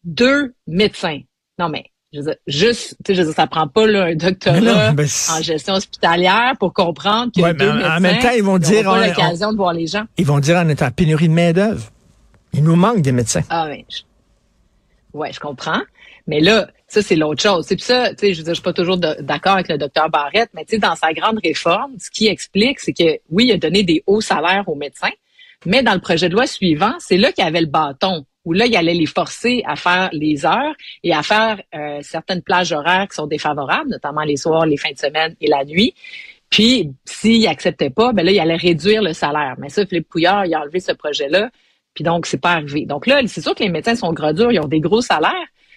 deux 0.04 0.54
médecins. 0.66 1.21
Non, 1.59 1.68
mais 1.68 1.87
je 2.12 2.20
veux 2.20 2.36
juste, 2.46 2.96
tu 3.04 3.14
sais, 3.14 3.22
je 3.22 3.30
ça 3.30 3.46
prend 3.46 3.68
pas 3.68 3.86
là, 3.86 4.04
un 4.04 4.14
doctorat 4.14 4.92
en 4.92 5.42
gestion 5.42 5.74
hospitalière 5.74 6.54
pour 6.58 6.72
comprendre 6.72 7.30
que 7.34 7.52
deux 7.52 7.68
en, 7.68 8.00
même 8.00 8.18
temps, 8.20 8.30
ils 8.34 8.42
vont 8.42 8.58
dire, 8.58 8.84
pas 8.84 9.06
l'occasion 9.06 9.52
de 9.52 9.56
voir 9.56 9.74
les 9.74 9.86
gens. 9.86 10.04
Ils 10.16 10.24
vont 10.24 10.38
dire, 10.38 10.60
on 10.64 10.68
est 10.68 10.82
en 10.82 10.90
pénurie 10.90 11.28
de 11.28 11.34
main 11.34 11.52
d'œuvre. 11.52 11.84
Il 12.54 12.64
nous 12.64 12.76
manque 12.76 13.02
des 13.02 13.12
médecins. 13.12 13.42
Ah 13.50 13.68
oui. 13.68 13.84
Ouais, 15.12 15.32
je 15.32 15.40
comprends. 15.40 15.82
Mais 16.26 16.40
là, 16.40 16.68
ça, 16.86 17.02
c'est 17.02 17.16
l'autre 17.16 17.42
chose. 17.42 17.66
C'est 17.68 17.78
ça, 17.78 18.10
tu 18.10 18.16
sais, 18.18 18.32
je 18.32 18.38
veux 18.38 18.44
dire, 18.44 18.54
je 18.54 18.60
suis 18.60 18.62
pas 18.62 18.72
toujours 18.72 18.96
d'accord 18.96 19.52
avec 19.52 19.68
le 19.68 19.76
docteur 19.76 20.08
Barrette, 20.08 20.50
mais 20.54 20.64
tu 20.64 20.76
sais, 20.76 20.78
dans 20.78 20.94
sa 20.94 21.12
grande 21.12 21.38
réforme, 21.44 21.92
ce 21.98 22.10
qui 22.10 22.28
explique, 22.28 22.80
c'est 22.80 22.94
que 22.94 23.18
oui, 23.30 23.46
il 23.46 23.52
a 23.52 23.58
donné 23.58 23.82
des 23.82 24.02
hauts 24.06 24.22
salaires 24.22 24.64
aux 24.66 24.74
médecins, 24.74 25.12
mais 25.66 25.82
dans 25.82 25.94
le 25.94 26.00
projet 26.00 26.30
de 26.30 26.34
loi 26.34 26.46
suivant, 26.46 26.94
c'est 27.00 27.18
là 27.18 27.32
qu'il 27.32 27.44
y 27.44 27.46
avait 27.46 27.60
le 27.60 27.66
bâton 27.66 28.24
où 28.49 28.55
là, 28.55 28.64
il 28.64 28.75
allait 28.75 28.95
les 28.95 29.05
forcer 29.05 29.62
à 29.67 29.76
faire 29.76 30.09
les 30.12 30.47
heures 30.47 30.75
et 31.05 31.12
à 31.12 31.23
faire 31.23 31.61
euh, 31.75 31.99
certaines 32.00 32.40
plages 32.40 32.73
horaires 32.73 33.07
qui 33.07 33.14
sont 33.14 33.26
défavorables, 33.26 33.90
notamment 33.90 34.23
les 34.23 34.38
soirs, 34.38 34.64
les 34.64 34.78
fins 34.78 34.90
de 34.90 34.99
semaine 34.99 35.37
et 35.43 35.49
la 35.49 35.67
nuit. 35.67 35.95
Puis, 36.49 36.90
s'il 37.05 37.43
n'acceptait 37.43 37.90
pas, 37.90 38.14
ben 38.14 38.25
là, 38.25 38.33
il 38.33 38.40
allait 38.40 38.57
réduire 38.57 39.02
le 39.02 39.12
salaire. 39.12 39.57
Mais 39.59 39.69
ça, 39.69 39.85
Philippe 39.85 40.09
Pouillard, 40.09 40.47
il 40.47 40.55
a 40.55 40.62
enlevé 40.62 40.81
ce 40.81 40.93
projet-là. 40.93 41.50
Puis 41.93 42.05
donc, 42.05 42.25
c'est 42.25 42.40
pas 42.40 42.52
arrivé. 42.52 42.87
Donc 42.87 43.07
là, 43.07 43.21
c'est 43.26 43.43
sûr 43.43 43.55
que 43.55 43.62
les 43.62 43.69
médecins 43.69 43.95
sont 43.95 44.14
gros 44.14 44.33
durs, 44.33 44.50
ils 44.50 44.61
ont 44.61 44.69
des 44.69 44.81
gros 44.81 45.02
salaires. 45.02 45.35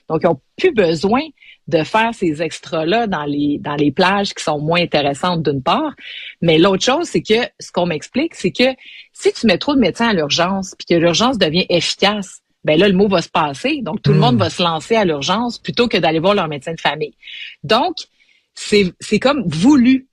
Donc, 0.08 0.22
ils 0.24 0.28
n'ont 0.28 0.40
plus 0.58 0.72
besoin 0.72 1.22
de 1.68 1.84
faire 1.84 2.14
ces 2.14 2.42
extras-là 2.42 3.08
dans 3.08 3.26
les, 3.26 3.58
dans 3.60 3.76
les 3.76 3.92
plages 3.92 4.34
qui 4.34 4.44
sont 4.44 4.60
moins 4.60 4.82
intéressantes 4.82 5.44
d'une 5.44 5.62
part. 5.62 5.94
Mais 6.42 6.58
l'autre 6.58 6.84
chose, 6.84 7.08
c'est 7.08 7.22
que 7.22 7.50
ce 7.60 7.72
qu'on 7.74 7.86
m'explique, 7.86 8.34
c'est 8.34 8.52
que 8.52 8.76
si 9.12 9.34
tu 9.34 9.46
mets 9.46 9.58
trop 9.58 9.76
de 9.76 9.80
médecins 9.80 10.08
à 10.08 10.14
l'urgence, 10.14 10.74
puis 10.78 10.86
que 10.86 11.00
l'urgence 11.00 11.38
devient 11.38 11.66
efficace, 11.70 12.42
ben 12.64 12.80
là, 12.80 12.88
le 12.88 12.96
mot 12.96 13.08
va 13.08 13.22
se 13.22 13.30
passer. 13.30 13.82
Donc, 13.82 14.02
tout 14.02 14.14
le 14.14 14.20
monde 14.20 14.36
hmm. 14.36 14.40
va 14.40 14.50
se 14.50 14.62
lancer 14.62 14.96
à 14.96 15.06
l'urgence 15.06 15.58
plutôt 15.58 15.88
que 15.88 15.98
d'aller 15.98 16.20
voir 16.20 16.36
leur 16.36 16.48
médecin 16.48 16.74
de 16.74 16.82
famille. 16.82 17.14
Donc, 17.64 17.96
c'est, 18.54 18.94
c'est 19.00 19.20
comme 19.20 19.44
voulu 19.48 20.08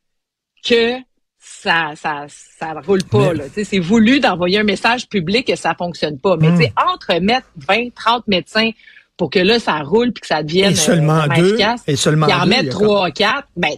que 0.64 0.94
ça, 1.38 1.92
ça, 1.96 2.26
ça 2.28 2.74
roule 2.86 3.04
pas. 3.04 3.32
Là. 3.32 3.44
C'est 3.52 3.78
voulu 3.78 4.20
d'envoyer 4.20 4.58
un 4.58 4.64
message 4.64 5.08
public 5.08 5.46
que 5.46 5.56
ça 5.56 5.74
fonctionne 5.74 6.18
pas. 6.18 6.36
Mais 6.36 6.50
hmm. 6.50 6.72
entre 6.92 7.20
mettre 7.20 7.46
20, 7.68 7.94
30 7.94 8.28
médecins 8.28 8.70
pour 9.16 9.30
que 9.30 9.40
là, 9.40 9.58
ça 9.58 9.80
roule 9.80 10.12
puis 10.12 10.22
que 10.22 10.26
ça 10.26 10.42
devienne 10.42 10.72
et 10.72 10.76
seulement 10.76 11.26
deux, 11.26 11.48
efficace. 11.48 11.82
Et 11.86 11.96
seulement 11.96 12.26
puis 12.26 12.34
en 12.34 12.44
deux, 12.44 12.50
mettre 12.50 12.70
trois, 12.70 13.10
quatre, 13.10 13.48
ben 13.56 13.72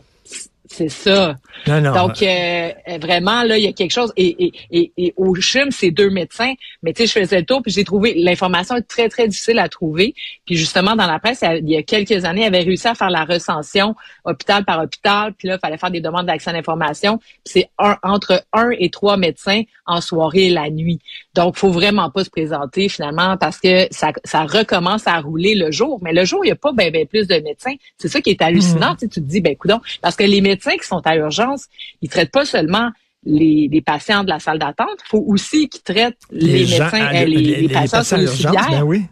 c'est 0.72 0.88
ça. 0.88 1.36
Non, 1.66 1.80
non. 1.80 1.92
Donc 1.92 2.22
euh, 2.22 2.70
vraiment 3.00 3.42
là, 3.42 3.58
il 3.58 3.64
y 3.64 3.66
a 3.66 3.72
quelque 3.72 3.90
chose. 3.90 4.12
Et, 4.16 4.46
et, 4.46 4.52
et, 4.70 4.92
et 4.96 5.14
au 5.16 5.34
CHUM, 5.34 5.72
c'est 5.72 5.90
deux 5.90 6.10
médecins. 6.10 6.52
Mais 6.84 6.92
tu 6.92 7.02
sais, 7.02 7.08
je 7.08 7.24
faisais 7.24 7.40
le 7.40 7.44
tour 7.44 7.60
puis 7.60 7.72
j'ai 7.72 7.82
trouvé 7.82 8.14
l'information 8.14 8.76
est 8.76 8.82
très 8.82 9.08
très 9.08 9.26
difficile 9.26 9.58
à 9.58 9.68
trouver. 9.68 10.14
Puis 10.46 10.56
justement 10.56 10.94
dans 10.94 11.08
la 11.08 11.18
presse, 11.18 11.42
il 11.42 11.68
y 11.68 11.76
a 11.76 11.82
quelques 11.82 12.24
années, 12.24 12.42
il 12.42 12.46
avait 12.46 12.62
réussi 12.62 12.86
à 12.86 12.94
faire 12.94 13.10
la 13.10 13.24
recension 13.24 13.96
hôpital 14.24 14.64
par 14.64 14.80
hôpital. 14.80 15.32
Puis 15.36 15.48
là, 15.48 15.56
il 15.56 15.58
fallait 15.58 15.76
faire 15.76 15.90
des 15.90 16.00
demandes 16.00 16.26
d'accès 16.26 16.50
à 16.50 16.52
l'information. 16.52 17.18
c'est 17.44 17.68
entre 18.04 18.44
un 18.52 18.70
et 18.70 18.90
trois 18.90 19.16
médecins 19.16 19.62
en 19.86 20.00
soirée 20.00 20.46
et 20.46 20.50
la 20.50 20.70
nuit. 20.70 21.00
Donc, 21.34 21.56
faut 21.56 21.70
vraiment 21.70 22.10
pas 22.10 22.22
se 22.22 22.30
présenter 22.30 22.88
finalement 22.88 23.36
parce 23.36 23.58
que 23.58 23.88
ça, 23.90 24.12
ça 24.24 24.44
recommence 24.44 25.08
à 25.08 25.18
rouler 25.20 25.56
le 25.56 25.72
jour. 25.72 25.98
Mais 26.00 26.12
le 26.12 26.24
jour, 26.24 26.44
il 26.44 26.48
n'y 26.48 26.52
a 26.52 26.56
pas 26.56 26.72
ben, 26.72 26.92
ben 26.92 27.06
plus 27.06 27.26
de 27.26 27.34
médecins. 27.40 27.74
C'est 27.98 28.08
ça 28.08 28.20
qui 28.20 28.30
est 28.30 28.40
hallucinant. 28.40 28.92
Mmh. 28.92 28.98
Tu, 29.00 29.08
te 29.08 29.20
dis, 29.20 29.40
ben 29.40 29.56
coudon, 29.56 29.80
parce 30.00 30.14
que 30.14 30.22
les 30.22 30.40
médecins 30.40 30.59
qui 30.60 30.86
sont 30.86 31.02
à 31.04 31.16
urgence, 31.16 31.66
ils 32.02 32.08
traitent 32.08 32.30
pas 32.32 32.44
seulement 32.44 32.90
les, 33.24 33.68
les 33.70 33.82
patients 33.82 34.24
de 34.24 34.30
la 34.30 34.38
salle 34.38 34.58
d'attente, 34.58 34.98
il 35.04 35.08
faut 35.08 35.24
aussi 35.26 35.68
qu'ils 35.68 35.82
traitent 35.82 36.22
les, 36.30 36.60
médecins, 36.60 37.12
les, 37.12 37.26
les, 37.26 37.68
patients, 37.68 38.02
sur 38.02 38.16
les 38.16 38.26
ben 38.26 38.82
oui. 38.82 39.02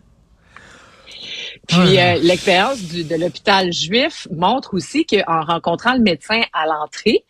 Puis 1.67 1.99
euh, 1.99 2.19
l'expérience 2.23 2.83
de 2.83 3.15
l'hôpital 3.17 3.71
juif 3.73 4.27
montre 4.31 4.73
aussi 4.73 5.05
qu'en 5.05 5.43
rencontrant 5.43 5.93
le 5.93 6.01
médecin 6.01 6.41
à 6.55 6.65
l'entrée, 6.67 7.25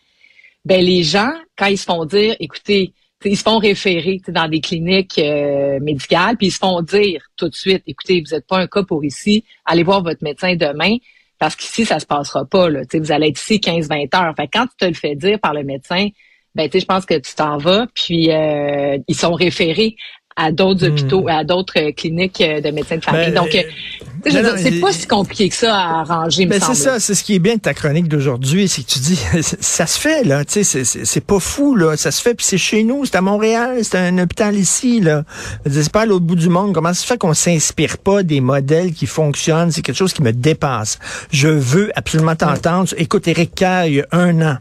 ben 0.65 0.85
les 0.85 1.03
gens, 1.03 1.33
quand 1.57 1.67
ils 1.67 1.79
se 1.79 1.85
font 1.85 2.05
dire, 2.05 2.37
écoutez, 2.39 2.93
ils 3.25 3.37
se 3.37 3.43
font 3.43 3.59
référer 3.59 4.21
dans 4.29 4.49
des 4.49 4.61
cliniques 4.61 5.19
euh, 5.19 5.81
médicales, 5.81 6.37
puis 6.37 6.49
ils 6.49 6.53
se 6.53 6.59
font 6.59 6.83
dire 6.83 7.23
tout 7.37 7.49
de 7.49 7.55
suite, 7.55 7.83
écoutez, 7.87 8.23
vous 8.25 8.35
n'êtes 8.35 8.47
pas 8.47 8.59
un 8.59 8.69
cas 8.69 8.85
pour 8.85 9.05
ici, 9.05 9.45
allez 9.65 9.83
voir 9.83 10.05
votre 10.05 10.23
médecin 10.23 10.55
demain, 10.55 10.97
parce 11.39 11.57
qu'ici, 11.57 11.85
ça 11.85 11.99
se 11.99 12.07
passera 12.07 12.45
pas. 12.45 12.69
Là. 12.69 12.83
vous 12.93 13.13
allez 13.13 13.29
être 13.29 13.41
ici 13.41 13.57
15-20 13.57 14.17
heures. 14.17 14.35
Fait 14.37 14.49
quand 14.49 14.67
tu 14.67 14.77
te 14.77 14.85
le 14.85 14.95
fais 14.95 15.15
dire 15.15 15.39
par 15.41 15.55
le 15.55 15.63
médecin, 15.63 16.09
ben, 16.55 16.69
je 16.73 16.85
pense 16.85 17.07
que 17.07 17.15
tu 17.15 17.35
t'en 17.35 17.59
vas, 17.59 17.87
puis 17.95 18.33
euh, 18.33 18.99
ils 19.07 19.15
sont 19.15 19.33
référés 19.33 19.97
à 20.39 20.53
d'autres 20.53 20.87
hmm. 20.87 20.93
hôpitaux, 20.93 21.27
à 21.29 21.45
d'autres 21.45 21.91
cliniques 21.91 22.39
de 22.39 22.71
médecins 22.71 22.97
de 22.97 23.05
famille. 23.05 23.33
Ben, 23.33 23.35
Donc, 23.35 23.55
euh, 23.55 24.57
c'est 24.57 24.81
pas 24.81 24.93
si 24.93 25.07
compliqué 25.07 25.49
que 25.49 25.55
ça 25.55 25.75
à 25.75 26.01
arranger, 26.01 26.47
mais 26.47 26.61
ben, 26.61 26.67
c'est 26.67 26.75
ça, 26.75 27.01
c'est 27.01 27.15
ce 27.15 27.25
qui 27.25 27.35
est 27.35 27.39
bien 27.41 27.57
de 27.57 27.61
ta 27.61 27.75
chronique 27.75 28.09
d'aujourd'hui, 28.09 28.69
c'est 28.69 28.83
que 28.83 28.89
tu 28.89 28.99
dis, 29.01 29.21
ça 29.61 29.87
se 29.87 29.99
fait, 29.99 30.25
là, 30.25 30.45
tu 30.45 30.65
sais, 30.65 30.85
c'est 30.85 31.25
pas 31.25 31.41
fou, 31.41 31.75
là, 31.75 31.97
ça 31.97 32.11
se 32.11 32.23
fait, 32.23 32.35
puis 32.35 32.47
c'est 32.47 32.59
chez 32.59 32.85
nous, 32.85 33.05
c'est 33.05 33.17
à 33.17 33.21
Montréal, 33.21 33.79
c'est 33.83 33.99
un 33.99 34.19
hôpital 34.19 34.57
ici, 34.57 35.01
là. 35.01 35.25
C'est 35.69 35.91
pas 35.91 36.03
à 36.03 36.07
l'autre 36.07 36.25
bout 36.25 36.37
du 36.37 36.49
monde. 36.49 36.73
Comment 36.73 36.95
ça 36.95 37.03
se 37.03 37.07
fait 37.07 37.19
qu'on 37.19 37.35
s'inspire 37.35 37.99
pas 37.99 38.23
des 38.23 38.41
modèles 38.41 38.93
qui 38.93 39.07
fonctionnent? 39.07 39.73
C'est 39.73 39.83
quelque 39.83 39.97
chose 39.97 40.13
qui 40.13 40.23
me 40.23 40.33
dépasse. 40.33 40.99
Je 41.31 41.49
veux 41.49 41.91
absolument 41.97 42.37
t'entendre. 42.37 42.89
Écoute, 42.97 43.27
Éric 43.27 43.55
Kerr, 43.55 43.87
il 43.87 43.95
y 43.95 44.01
a 44.01 44.07
un 44.13 44.41
an, 44.43 44.59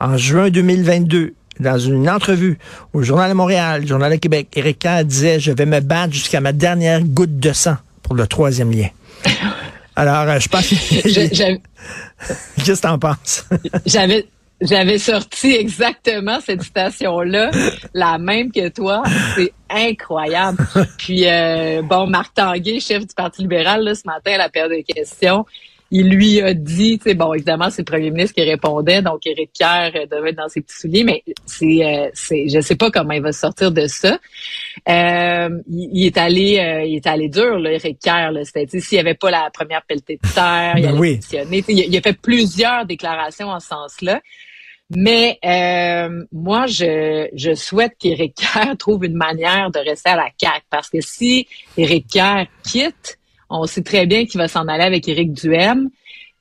en 0.00 0.16
juin 0.16 0.50
2022, 0.50 1.34
dans 1.60 1.78
une 1.78 2.08
entrevue 2.08 2.58
au 2.92 3.02
Journal 3.02 3.30
de 3.30 3.34
Montréal, 3.34 3.86
Journal 3.86 4.12
de 4.12 4.16
Québec, 4.16 4.48
Éric 4.54 4.80
Kerr 4.80 5.04
disait, 5.04 5.40
je 5.40 5.52
vais 5.52 5.66
me 5.66 5.80
battre 5.80 6.12
jusqu'à 6.12 6.40
ma 6.40 6.52
dernière 6.52 7.02
goutte 7.02 7.38
de 7.38 7.52
sang 7.52 7.76
pour 8.02 8.14
le 8.14 8.26
troisième 8.26 8.70
lien. 8.70 8.88
Alors, 9.96 10.28
euh, 10.28 10.38
je 10.38 10.48
pense... 10.48 10.68
Qu'est-ce 12.64 12.80
que 12.80 12.86
t'en 12.86 12.98
penses? 12.98 13.44
J'avais... 13.86 14.26
J'avais 14.60 14.98
sorti 14.98 15.54
exactement 15.54 16.40
cette 16.44 16.64
citation-là, 16.64 17.52
la 17.94 18.18
même 18.18 18.50
que 18.50 18.68
toi. 18.70 19.04
C'est 19.36 19.52
incroyable. 19.70 20.58
Puis, 20.98 21.28
euh, 21.28 21.80
bon, 21.82 22.08
Marc 22.08 22.34
Tanguay, 22.34 22.80
chef 22.80 23.06
du 23.06 23.14
Parti 23.14 23.42
libéral, 23.42 23.84
là, 23.84 23.94
ce 23.94 24.02
matin, 24.04 24.32
à 24.32 24.38
la 24.38 24.48
paire 24.48 24.68
de 24.68 24.82
questions, 24.82 25.46
il 25.90 26.10
lui 26.10 26.40
a 26.42 26.52
dit, 26.52 26.98
tu 26.98 27.04
sais, 27.04 27.14
bon, 27.14 27.32
évidemment, 27.32 27.70
c'est 27.70 27.80
le 27.80 27.90
premier 27.90 28.10
ministre 28.10 28.34
qui 28.34 28.42
répondait, 28.42 29.00
donc 29.00 29.26
Éric 29.26 29.52
Kerr 29.54 29.92
euh, 29.94 30.06
devait 30.06 30.30
être 30.30 30.36
dans 30.36 30.48
ses 30.48 30.60
petits 30.60 30.76
souliers, 30.76 31.04
mais 31.04 31.24
c'est, 31.46 31.82
euh, 31.82 32.10
c'est, 32.12 32.48
je 32.48 32.60
sais 32.60 32.76
pas 32.76 32.90
comment 32.90 33.14
il 33.14 33.22
va 33.22 33.32
sortir 33.32 33.72
de 33.72 33.86
ça. 33.86 34.18
Euh, 34.86 35.48
il, 35.70 36.04
est 36.04 36.18
allé, 36.18 36.58
euh, 36.58 36.84
il 36.84 36.96
est 36.96 37.06
allé 37.06 37.28
dur, 37.28 37.58
là, 37.58 37.72
Éric 37.72 38.00
Kerr. 38.00 38.32
Là, 38.32 38.44
c'était, 38.44 38.80
s'il 38.80 38.96
y 38.96 39.00
avait 39.00 39.14
pas 39.14 39.30
la 39.30 39.48
première 39.50 39.82
pelletée 39.82 40.18
de 40.22 40.28
terre, 40.28 40.74
il 40.76 40.82
ben 40.82 40.88
allait 40.90 40.98
oui. 40.98 41.20
il, 41.32 41.78
il, 41.78 41.96
a 41.96 42.00
fait 42.02 42.18
plusieurs 42.20 42.84
déclarations 42.84 43.48
en 43.48 43.60
ce 43.60 43.68
sens-là. 43.68 44.20
Mais 44.90 45.38
moi, 46.32 46.66
je, 46.66 47.28
je 47.32 47.54
souhaite 47.54 47.92
qu'Éric 47.98 48.34
Kerr 48.34 48.76
trouve 48.78 49.06
une 49.06 49.16
manière 49.16 49.70
de 49.70 49.78
rester 49.78 50.10
à 50.10 50.16
la 50.16 50.28
CAQ, 50.38 50.64
parce 50.70 50.90
que 50.90 51.00
si 51.00 51.46
Éric 51.78 52.08
Kerr 52.08 52.46
quitte, 52.62 53.17
on 53.50 53.66
sait 53.66 53.82
très 53.82 54.06
bien 54.06 54.26
qu'il 54.26 54.38
va 54.38 54.48
s'en 54.48 54.68
aller 54.68 54.84
avec 54.84 55.08
Éric 55.08 55.32
Duhem. 55.32 55.90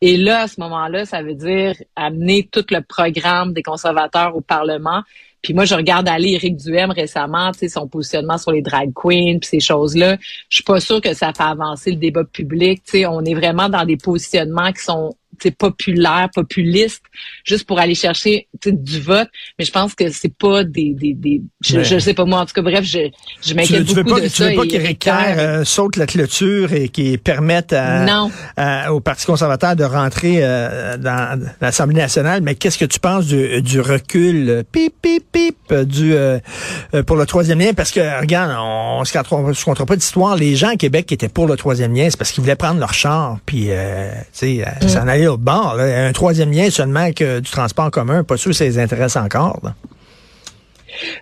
Et 0.01 0.17
là, 0.17 0.41
à 0.41 0.47
ce 0.47 0.59
moment-là, 0.59 1.05
ça 1.05 1.23
veut 1.23 1.33
dire 1.33 1.75
amener 1.95 2.47
tout 2.51 2.65
le 2.69 2.81
programme 2.81 3.53
des 3.53 3.63
conservateurs 3.63 4.35
au 4.35 4.41
Parlement. 4.41 5.01
Puis 5.41 5.53
moi, 5.53 5.65
je 5.65 5.75
regarde 5.75 6.07
aller 6.07 6.31
Éric 6.31 6.57
Duhem 6.57 6.91
récemment, 6.91 7.51
tu 7.51 7.59
sais, 7.59 7.69
son 7.69 7.87
positionnement 7.87 8.37
sur 8.37 8.51
les 8.51 8.61
drag 8.61 8.91
queens, 8.93 9.39
puis 9.39 9.49
ces 9.49 9.59
choses-là. 9.59 10.17
Je 10.49 10.55
suis 10.57 10.63
pas 10.63 10.79
sûre 10.79 11.01
que 11.01 11.13
ça 11.13 11.31
fait 11.33 11.43
avancer 11.43 11.91
le 11.91 11.97
débat 11.97 12.23
public. 12.25 12.83
Tu 12.83 12.91
sais, 12.91 13.05
on 13.05 13.21
est 13.21 13.33
vraiment 13.33 13.69
dans 13.69 13.85
des 13.85 13.97
positionnements 13.97 14.71
qui 14.71 14.83
sont 14.83 15.15
populaire, 15.57 16.29
populiste, 16.33 17.03
juste 17.43 17.65
pour 17.65 17.79
aller 17.79 17.95
chercher 17.95 18.47
du 18.65 18.99
vote. 18.99 19.29
Mais 19.57 19.65
je 19.65 19.71
pense 19.71 19.95
que 19.95 20.09
c'est 20.11 20.33
pas 20.33 20.63
des, 20.63 20.93
des, 20.93 21.13
des 21.13 21.41
je, 21.63 21.83
je, 21.83 21.99
sais 21.99 22.13
pas 22.13 22.25
moi. 22.25 22.39
En 22.39 22.45
tout 22.45 22.53
cas, 22.53 22.61
bref, 22.61 22.83
je, 22.83 23.09
je 23.45 23.53
m'inquiète 23.53 23.83
beaucoup 23.83 23.95
veux 23.95 24.03
pas, 24.03 24.21
de 24.21 24.27
tu 24.27 24.43
Veux 24.43 24.55
pas 24.55 24.65
qu'Éric 24.65 25.07
euh, 25.07 25.63
saute 25.63 25.95
la 25.95 26.05
clôture 26.05 26.73
et 26.73 26.89
qu'il 26.89 27.19
permette 27.19 27.75
au 28.89 28.99
Parti 28.99 29.25
conservateur 29.25 29.75
de 29.75 29.83
rentrer 29.83 30.37
euh, 30.41 30.97
dans 30.97 31.39
l'Assemblée 31.61 31.95
nationale. 31.95 32.41
Mais 32.41 32.55
qu'est-ce 32.55 32.77
que 32.77 32.85
tu 32.85 32.99
penses 32.99 33.25
du, 33.25 33.61
du 33.61 33.79
recul, 33.79 34.49
euh, 34.49 34.63
pip, 34.69 34.93
pip, 35.01 35.23
pip, 35.31 35.73
du 35.73 36.15
pour 37.05 37.15
le 37.15 37.25
troisième 37.25 37.59
lien? 37.59 37.73
Parce 37.73 37.91
que, 37.91 38.19
regarde, 38.19 38.55
on, 38.59 39.03
se 39.03 39.65
comptera 39.65 39.85
pas 39.85 39.95
d'histoire. 39.95 40.35
Les 40.35 40.55
gens 40.55 40.69
à 40.69 40.75
Québec 40.75 41.05
qui 41.05 41.13
étaient 41.13 41.29
pour 41.29 41.47
le 41.47 41.55
troisième 41.55 41.93
lien, 41.93 42.07
c'est 42.09 42.17
parce 42.17 42.31
qu'ils 42.31 42.41
voulaient 42.43 42.55
prendre 42.55 42.79
leur 42.79 42.93
char, 42.93 43.37
puis, 43.45 43.65
tu 43.65 43.71
sais, 44.31 44.65
mm. 44.81 44.87
s'en 44.87 45.07
aller 45.07 45.26
Un 45.79 46.11
troisième 46.13 46.51
lien 46.51 46.69
seulement 46.69 47.11
que 47.11 47.39
du 47.39 47.49
transport 47.49 47.91
commun, 47.91 48.23
pas 48.23 48.37
sûr 48.37 48.51
que 48.51 48.71
ça 48.71 48.81
intéresse 48.81 49.15
encore. 49.15 49.61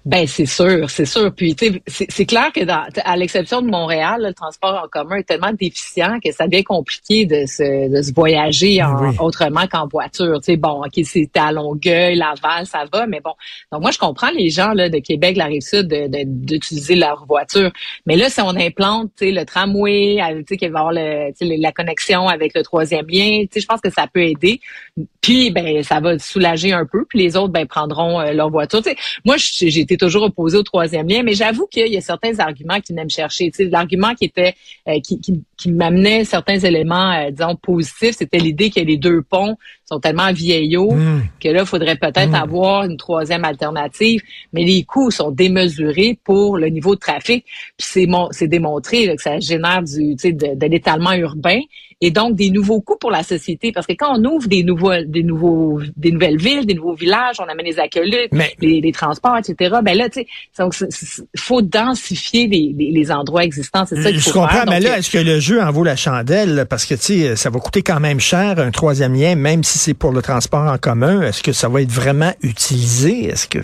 Ben 0.06 0.28
c'est 0.28 0.46
sûr, 0.46 0.90
c'est 0.90 1.06
sûr. 1.06 1.34
Puis 1.34 1.56
c'est 1.88 2.26
clair 2.26 2.52
que 2.54 2.64
dans, 2.64 2.86
à 3.04 3.18
l'exception 3.18 3.62
de 3.62 3.68
Montréal, 3.68 4.22
le 4.24 4.34
transport 4.34 4.82
en 4.84 4.88
commun 4.88 5.18
est 5.18 5.24
tellement 5.24 5.52
déficient 5.54 6.20
que 6.24 6.32
ça 6.32 6.48
devient 6.48 6.64
compliqué 6.64 7.26
de 7.26 7.46
se, 7.46 7.90
de 7.90 8.02
se 8.02 8.14
voyager 8.14 8.84
en, 8.84 9.16
autrement 9.18 9.68
qu'en 9.68 9.88
voiture. 9.88 10.40
Tu 10.40 10.54
sais, 10.54 10.58
bon, 10.58 10.84
ok, 10.84 11.04
c'est 11.04 11.30
à 11.36 11.52
Longueuil, 11.52 12.16
Laval, 12.16 12.66
ça 12.66 12.86
va, 12.92 13.08
mais 13.08 13.22
bon. 13.22 13.34
Donc 13.72 13.82
moi 13.82 13.92
je 13.92 13.98
comprends 13.98 14.32
les 14.32 14.50
gens 14.50 14.74
là 14.74 14.90
de 14.90 15.00
Québec, 15.00 15.38
la 15.38 15.46
rive 15.46 15.62
sud, 15.62 15.88
d'utiliser 15.88 16.96
leur 16.96 17.26
voiture. 17.26 17.72
Mais 18.06 18.16
là, 18.16 18.30
si 18.30 18.42
on 18.42 18.56
implante, 18.56 19.12
tu 19.18 19.26
sais, 19.26 19.32
le 19.32 19.46
tramway, 19.46 20.18
tu 20.40 20.44
sais, 20.50 20.58
qu'il 20.58 20.72
va 20.72 20.80
avoir 20.80 20.94
le, 20.94 21.62
la 21.62 21.72
connexion 21.72 22.28
avec 22.28 22.54
le 22.56 22.64
troisième 22.64 23.08
lien, 23.08 23.44
tu 23.44 23.50
sais, 23.54 23.60
je 23.62 23.66
pense 23.68 23.82
que 23.82 23.90
ça 23.90 24.08
peut 24.08 24.24
aider. 24.24 24.60
Puis 25.22 25.52
ben 25.52 25.84
ça 25.84 26.00
va 26.00 26.18
soulager 26.20 26.72
un 26.72 26.86
peu. 26.86 27.06
Puis 27.06 27.20
les 27.20 27.36
autres 27.36 27.52
ben 27.52 27.66
prendront 27.66 28.20
euh, 28.20 28.32
leur 28.32 28.50
voiture. 28.50 28.82
Tu 28.82 28.92
sais, 28.92 28.98
moi 29.26 29.38
je 29.38 29.65
j'ai 29.70 29.82
été 29.82 29.98
toujours 29.98 30.24
opposée 30.24 30.58
au 30.58 30.64
troisième 30.64 31.08
lien, 31.08 31.24
mais 31.24 31.34
j'avoue 31.34 31.68
qu'il 31.68 31.88
y 31.88 31.98
a 31.98 32.02
certains 32.02 32.40
arguments 32.40 32.80
qui 32.80 32.94
venaient 32.94 33.04
me 33.04 33.10
chercher. 33.10 33.52
Tu 33.52 33.64
sais, 33.64 33.70
l'argument 33.70 34.14
qui 34.14 34.26
était 34.26 34.56
euh, 34.88 35.00
qui, 35.02 35.20
qui, 35.20 35.44
qui 35.58 35.72
m'amenait 35.72 36.24
certains 36.26 36.60
éléments, 36.60 37.12
euh, 37.12 37.32
disons, 37.32 37.56
positifs, 37.56 38.16
c'était 38.18 38.40
l'idée 38.40 38.70
que 38.70 38.80
les 38.80 38.98
deux 38.98 39.22
ponts 39.22 39.58
sont 39.86 40.00
tellement 40.00 40.32
vieillots 40.32 40.92
hmm. 40.92 41.24
que 41.40 41.50
là, 41.50 41.62
il 41.62 41.66
faudrait 41.66 41.96
peut-être 41.96 42.32
hmm. 42.32 42.36
avoir 42.36 42.84
une 42.86 42.98
troisième 42.98 43.46
alternative, 43.46 44.22
mais 44.54 44.64
les 44.64 44.84
coûts 44.84 45.12
sont 45.12 45.32
démesurés 45.32 46.18
pour 46.24 46.58
le 46.58 46.68
niveau 46.68 46.96
de 46.96 47.00
trafic. 47.00 47.46
Puis 47.78 47.88
c'est 47.88 48.08
c'est 48.32 48.48
démontré 48.48 49.16
que 49.16 49.22
ça 49.22 49.40
génère 49.40 49.84
du, 49.84 50.16
tu 50.16 50.20
sais, 50.20 50.32
de, 50.32 50.56
de 50.56 50.66
l'étalement 50.68 51.14
urbain 51.14 51.60
et 52.02 52.12
donc 52.12 52.36
des 52.36 52.50
nouveaux 52.50 52.82
coûts 52.82 52.98
pour 53.00 53.12
la 53.12 53.24
société. 53.24 53.72
Parce 53.72 53.88
que 53.88 53.94
quand 53.94 54.20
on 54.20 54.24
ouvre 54.26 54.48
des 54.48 54.64
nouveaux, 54.64 54.92
des 55.06 55.24
nouveaux, 55.24 55.82
des 55.96 56.12
nouvelles 56.12 56.38
villes, 56.38 56.66
des 56.66 56.74
nouveaux 56.74 56.94
villages, 56.94 57.38
on 57.40 57.46
amène 57.46 57.66
les 57.66 57.80
accueils, 57.80 58.30
les, 58.60 58.82
les, 58.82 58.92
transports, 58.92 59.38
etc. 59.38 59.78
Ben 59.84 59.98
là, 59.98 60.10
tu 60.10 60.26
sais, 60.52 60.70
faut 61.38 61.62
densifier 61.62 62.48
les, 62.48 62.76
les, 62.78 63.12
endroits 63.12 63.44
existants. 63.44 63.86
C'est 63.86 64.02
ça 64.02 64.12
qu'il 64.12 64.20
faut 64.22 64.30
Je 64.30 64.34
comprends, 64.34 64.66
mais 64.68 64.80
là, 64.80 64.98
est-ce 64.98 65.10
que 65.10 65.18
le 65.18 65.40
jeu 65.40 65.62
en 65.62 65.72
vaut 65.72 65.84
la 65.84 65.96
chandelle? 65.96 66.66
Parce 66.70 66.86
que, 66.86 66.96
tu 66.96 67.02
sais, 67.02 67.36
ça 67.36 67.50
va 67.50 67.60
coûter 67.60 67.82
quand 67.82 68.00
même 68.00 68.20
cher, 68.20 68.60
un 68.60 68.72
troisième 68.72 69.14
lien, 69.14 69.36
même 69.36 69.64
si 69.64 69.78
c'est 69.78 69.94
pour 69.94 70.12
le 70.12 70.22
transport 70.22 70.72
en 70.72 70.78
commun. 70.78 71.22
Est-ce 71.22 71.44
que 71.44 71.54
ça 71.54 71.70
va 71.70 71.82
être 71.82 71.92
vraiment 71.92 72.34
utilisé? 72.42 73.26
Est-ce 73.26 73.48
que 73.48 73.60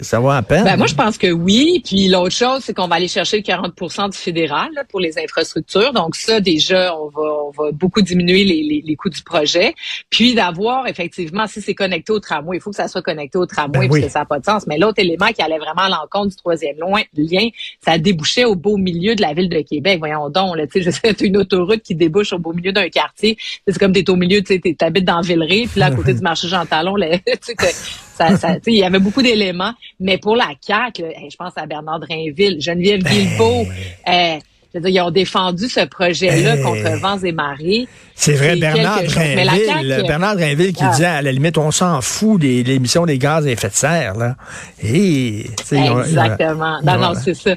Ça 0.00 0.20
va 0.20 0.36
à 0.36 0.42
peine. 0.42 0.64
Ben, 0.64 0.76
moi, 0.76 0.86
je 0.86 0.94
pense 0.94 1.18
que 1.18 1.30
oui. 1.30 1.82
Puis 1.84 2.08
l'autre 2.08 2.34
chose, 2.34 2.62
c'est 2.62 2.74
qu'on 2.74 2.88
va 2.88 2.96
aller 2.96 3.08
chercher 3.08 3.38
le 3.38 3.42
40% 3.42 4.10
du 4.10 4.16
fédéral 4.16 4.70
pour 4.88 5.00
les 5.00 5.18
infrastructures. 5.18 5.92
Donc 5.92 6.16
ça, 6.16 6.40
déjà, 6.40 6.94
on 6.96 7.08
va, 7.08 7.22
on 7.22 7.50
va 7.50 7.72
beaucoup 7.72 8.02
diminuer 8.02 8.44
les, 8.44 8.82
les, 8.84 8.96
coûts 8.96 9.10
du 9.10 9.22
projet. 9.22 9.74
Puis 10.10 10.34
d'avoir, 10.34 10.86
effectivement, 10.86 11.46
si 11.46 11.60
c'est 11.60 11.74
connecté 11.74 12.12
au 12.12 12.20
tramway, 12.20 12.56
il 12.56 12.60
faut 12.60 12.70
que 12.70 12.76
ça 12.76 12.88
soit 12.88 13.02
connecté 13.02 13.38
au 13.38 13.46
tramway 13.46 13.80
ben 13.80 13.88
parce 13.88 14.00
que 14.00 14.08
ça 14.08 14.20
n'a 14.20 14.24
pas 14.24 14.38
de 14.38 14.44
sens. 14.44 14.66
Mais 14.66 14.78
l'autre 14.78 14.98
élément 14.98 15.28
qui 15.28 15.42
allait 15.42 15.58
vraiment 15.58 15.82
à 15.82 15.88
l'encontre 15.88 16.30
du 16.30 16.36
troisième 16.36 16.76
lien, 17.16 17.48
ça 17.84 17.98
débouchait 17.98 18.44
au 18.44 18.54
beau 18.54 18.76
milieu 18.76 19.14
de 19.14 19.22
la 19.22 19.34
ville 19.34 19.48
de 19.48 19.60
Québec. 19.60 19.98
Voyons 19.98 20.30
donc, 20.30 20.56
là, 20.56 20.66
tu 20.66 20.82
sais, 20.82 20.90
sais, 20.90 21.14
une 21.20 21.36
autoroute 21.36 21.82
qui 21.82 21.94
débouche 21.94 22.32
au 22.32 22.38
beau 22.38 22.52
milieu 22.52 22.72
d'un 22.72 22.88
quartier. 22.88 23.36
C'est 23.66 23.78
comme 23.78 23.92
t'es 23.92 24.08
au 24.10 24.16
milieu, 24.16 24.42
tu 24.42 24.60
sais, 24.62 24.74
t'habites 24.74 25.04
dans 25.04 25.20
Villeray, 25.20 25.66
puis 25.66 25.80
là, 25.80 25.86
à 25.86 25.90
côté 25.90 26.14
du 26.14 26.20
marché 26.20 26.48
Jean 26.48 26.66
Talon, 26.66 26.96
là, 26.96 27.18
ça, 28.16 28.36
ça, 28.36 28.56
il 28.66 28.74
y 28.74 28.84
avait 28.84 28.98
beaucoup 28.98 29.22
d'éléments. 29.22 29.72
Mais 30.00 30.18
pour 30.18 30.36
la 30.36 30.48
CAQ, 30.60 31.02
je 31.30 31.36
pense 31.36 31.52
à 31.56 31.66
Bernard 31.66 32.00
Drainville, 32.00 32.60
Geneviève 32.60 33.02
ben... 33.02 33.12
Guilbeault, 33.12 33.66
euh, 34.08 34.38
ils 34.84 35.00
ont 35.00 35.10
défendu 35.10 35.68
ce 35.68 35.86
projet-là 35.86 36.58
contre 36.58 36.98
vents 37.00 37.18
et 37.18 37.32
marées. 37.32 37.88
C'est 38.14 38.34
vrai, 38.34 38.56
Bernard 38.56 39.02
Drainville, 39.04 40.04
Bernard 40.06 40.36
Drainville 40.36 40.72
qui 40.72 40.84
ah. 40.84 40.90
disait, 40.90 41.06
à 41.06 41.22
la 41.22 41.32
limite, 41.32 41.58
on 41.58 41.70
s'en 41.70 42.00
fout 42.00 42.40
des 42.40 42.62
l'émission 42.62 43.06
des 43.06 43.18
gaz 43.18 43.46
à 43.46 43.50
effet 43.50 43.68
de 43.68 43.74
serre. 43.74 44.14
Là. 44.16 44.36
Et, 44.82 45.46
Exactement. 45.70 46.80
non, 46.82 46.98
non, 46.98 47.12
c'est 47.14 47.34
ça. 47.34 47.56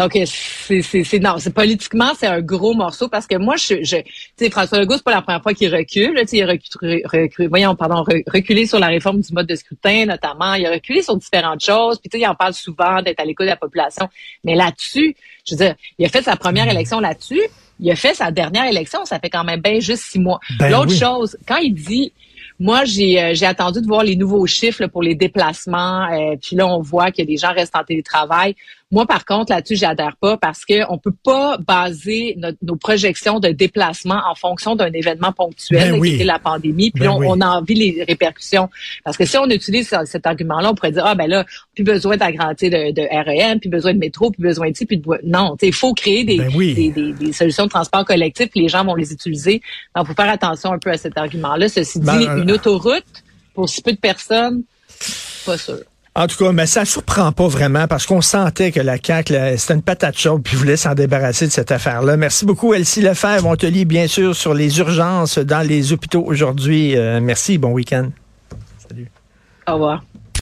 Donc, 0.00 0.18
c'est, 0.24 0.80
c'est, 0.80 1.18
non, 1.18 1.34
c'est 1.36 1.52
politiquement, 1.52 2.12
c'est 2.18 2.26
un 2.26 2.40
gros 2.40 2.72
morceau 2.72 3.08
parce 3.08 3.26
que 3.26 3.36
moi, 3.36 3.56
je, 3.56 3.84
je 3.84 3.96
tu 3.96 4.04
sais, 4.38 4.48
François 4.48 4.78
Legault, 4.78 4.94
c'est 4.96 5.04
pas 5.04 5.10
la 5.10 5.20
première 5.20 5.42
fois 5.42 5.52
qu'il 5.52 5.70
recule. 5.70 6.18
Il 6.32 6.42
a 6.42 6.46
reculé, 6.46 7.04
voyons, 7.48 7.74
pardon, 7.74 8.02
reculé 8.26 8.64
sur 8.64 8.78
la 8.78 8.86
réforme 8.86 9.20
du 9.20 9.30
mode 9.34 9.46
de 9.46 9.54
scrutin, 9.54 10.06
notamment. 10.06 10.54
Il 10.54 10.64
a 10.64 10.70
reculé 10.70 11.02
sur 11.02 11.18
différentes 11.18 11.62
choses. 11.62 11.98
Puis, 11.98 12.08
tu 12.08 12.16
sais, 12.16 12.24
il 12.24 12.26
en 12.26 12.34
parle 12.34 12.54
souvent 12.54 13.02
d'être 13.02 13.20
à 13.20 13.26
l'écoute 13.26 13.44
de 13.44 13.50
la 13.50 13.56
population. 13.56 14.08
Mais 14.42 14.54
là-dessus, 14.54 15.14
je 15.46 15.54
veux 15.54 15.58
dire, 15.58 15.74
il 15.98 16.06
a 16.06 16.08
fait 16.08 16.22
sa 16.22 16.36
première 16.36 16.64
mm. 16.64 16.70
élection 16.70 17.00
là-dessus. 17.00 17.42
Il 17.78 17.90
a 17.90 17.94
fait 17.94 18.14
sa 18.14 18.30
dernière 18.30 18.64
élection. 18.64 19.04
Ça 19.04 19.18
fait 19.18 19.28
quand 19.28 19.44
même 19.44 19.60
bien 19.60 19.80
juste 19.80 20.04
six 20.04 20.18
mois. 20.18 20.40
Ben 20.58 20.70
L'autre 20.70 20.94
chose, 20.94 21.36
quand 21.46 21.58
il 21.58 21.74
dit 21.74 22.14
moi, 22.60 22.84
j'ai 22.84 23.20
euh, 23.22 23.32
j'ai 23.32 23.46
attendu 23.46 23.80
de 23.80 23.86
voir 23.86 24.04
les 24.04 24.16
nouveaux 24.16 24.46
chiffres 24.46 24.86
pour 24.86 25.02
les 25.02 25.14
déplacements. 25.14 26.06
Euh, 26.12 26.36
puis 26.40 26.56
là, 26.56 26.66
on 26.66 26.82
voit 26.82 27.10
que 27.10 27.22
des 27.22 27.38
gens 27.38 27.54
restent 27.54 27.74
en 27.74 27.84
télétravail. 27.84 28.54
Moi, 28.92 29.06
par 29.06 29.24
contre, 29.24 29.52
là-dessus, 29.52 29.76
j'adhère 29.76 30.16
pas 30.20 30.36
parce 30.36 30.64
qu'on 30.64 30.98
peut 30.98 31.14
pas 31.24 31.58
baser 31.58 32.36
nos 32.60 32.74
projections 32.74 33.38
de 33.38 33.50
déplacement 33.50 34.20
en 34.28 34.34
fonction 34.34 34.74
d'un 34.74 34.90
événement 34.92 35.32
ponctuel, 35.32 35.92
ben 35.92 36.02
qui 36.02 36.20
est 36.20 36.24
la 36.24 36.40
pandémie, 36.40 36.90
puis 36.90 37.04
ben 37.04 37.10
on, 37.10 37.22
on, 37.22 37.40
a 37.40 37.46
envie 37.46 37.74
les 37.74 38.04
répercussions. 38.04 38.68
Parce 39.04 39.16
que 39.16 39.24
si 39.24 39.38
on 39.38 39.48
utilise 39.48 39.94
cet 40.06 40.26
argument-là, 40.26 40.70
on 40.70 40.74
pourrait 40.74 40.90
dire, 40.90 41.06
ah 41.06 41.14
ben 41.14 41.28
là, 41.28 41.44
plus 41.74 41.84
besoin 41.84 42.16
d'agrandir 42.16 42.70
de, 42.70 42.92
de 42.92 43.02
REM, 43.02 43.60
plus 43.60 43.70
besoin 43.70 43.94
de 43.94 43.98
métro, 43.98 44.32
plus 44.32 44.42
besoin 44.42 44.70
de 44.70 44.76
ci, 44.76 44.86
puis 44.86 44.98
de... 44.98 45.04
Non, 45.22 45.56
il 45.62 45.72
faut 45.72 45.94
créer 45.94 46.24
des, 46.24 46.38
ben 46.38 46.50
des, 46.50 46.90
des, 46.90 47.12
des, 47.12 47.32
solutions 47.32 47.66
de 47.66 47.70
transport 47.70 48.04
collectif, 48.04 48.50
puis 48.50 48.60
les 48.60 48.68
gens 48.68 48.84
vont 48.84 48.96
les 48.96 49.12
utiliser. 49.12 49.62
Donc, 49.94 50.08
faut 50.08 50.14
faire 50.14 50.30
attention 50.30 50.72
un 50.72 50.78
peu 50.78 50.90
à 50.90 50.96
cet 50.96 51.16
argument-là. 51.16 51.68
Ceci 51.68 52.00
dit, 52.00 52.08
euh, 52.08 52.42
une 52.42 52.50
autoroute, 52.50 53.04
pour 53.54 53.68
si 53.68 53.82
peu 53.82 53.92
de 53.92 53.98
personnes, 53.98 54.64
pas 55.46 55.56
sûr. 55.56 55.78
En 56.20 56.26
tout 56.26 56.36
cas, 56.36 56.52
mais 56.52 56.66
ça 56.66 56.84
surprend 56.84 57.32
pas 57.32 57.48
vraiment 57.48 57.86
parce 57.86 58.04
qu'on 58.04 58.20
sentait 58.20 58.72
que 58.72 58.80
la 58.80 58.98
CAQ, 59.02 59.32
c'était 59.56 59.72
une 59.72 59.80
patate 59.80 60.18
chaude 60.18 60.42
puis 60.42 60.54
voulait 60.54 60.76
s'en 60.76 60.92
débarrasser 60.92 61.46
de 61.46 61.50
cette 61.50 61.72
affaire-là. 61.72 62.18
Merci 62.18 62.44
beaucoup, 62.44 62.74
Elsie 62.74 63.00
Lefebvre. 63.00 63.46
On 63.46 63.56
te 63.56 63.64
lit 63.64 63.86
bien 63.86 64.06
sûr 64.06 64.36
sur 64.36 64.52
les 64.52 64.80
urgences 64.80 65.38
dans 65.38 65.66
les 65.66 65.94
hôpitaux 65.94 66.22
aujourd'hui. 66.26 66.94
Euh, 66.94 67.20
merci, 67.22 67.56
bon 67.56 67.70
week-end. 67.70 68.10
Salut. 68.86 69.10
Au 69.66 69.72
revoir. 69.72 70.02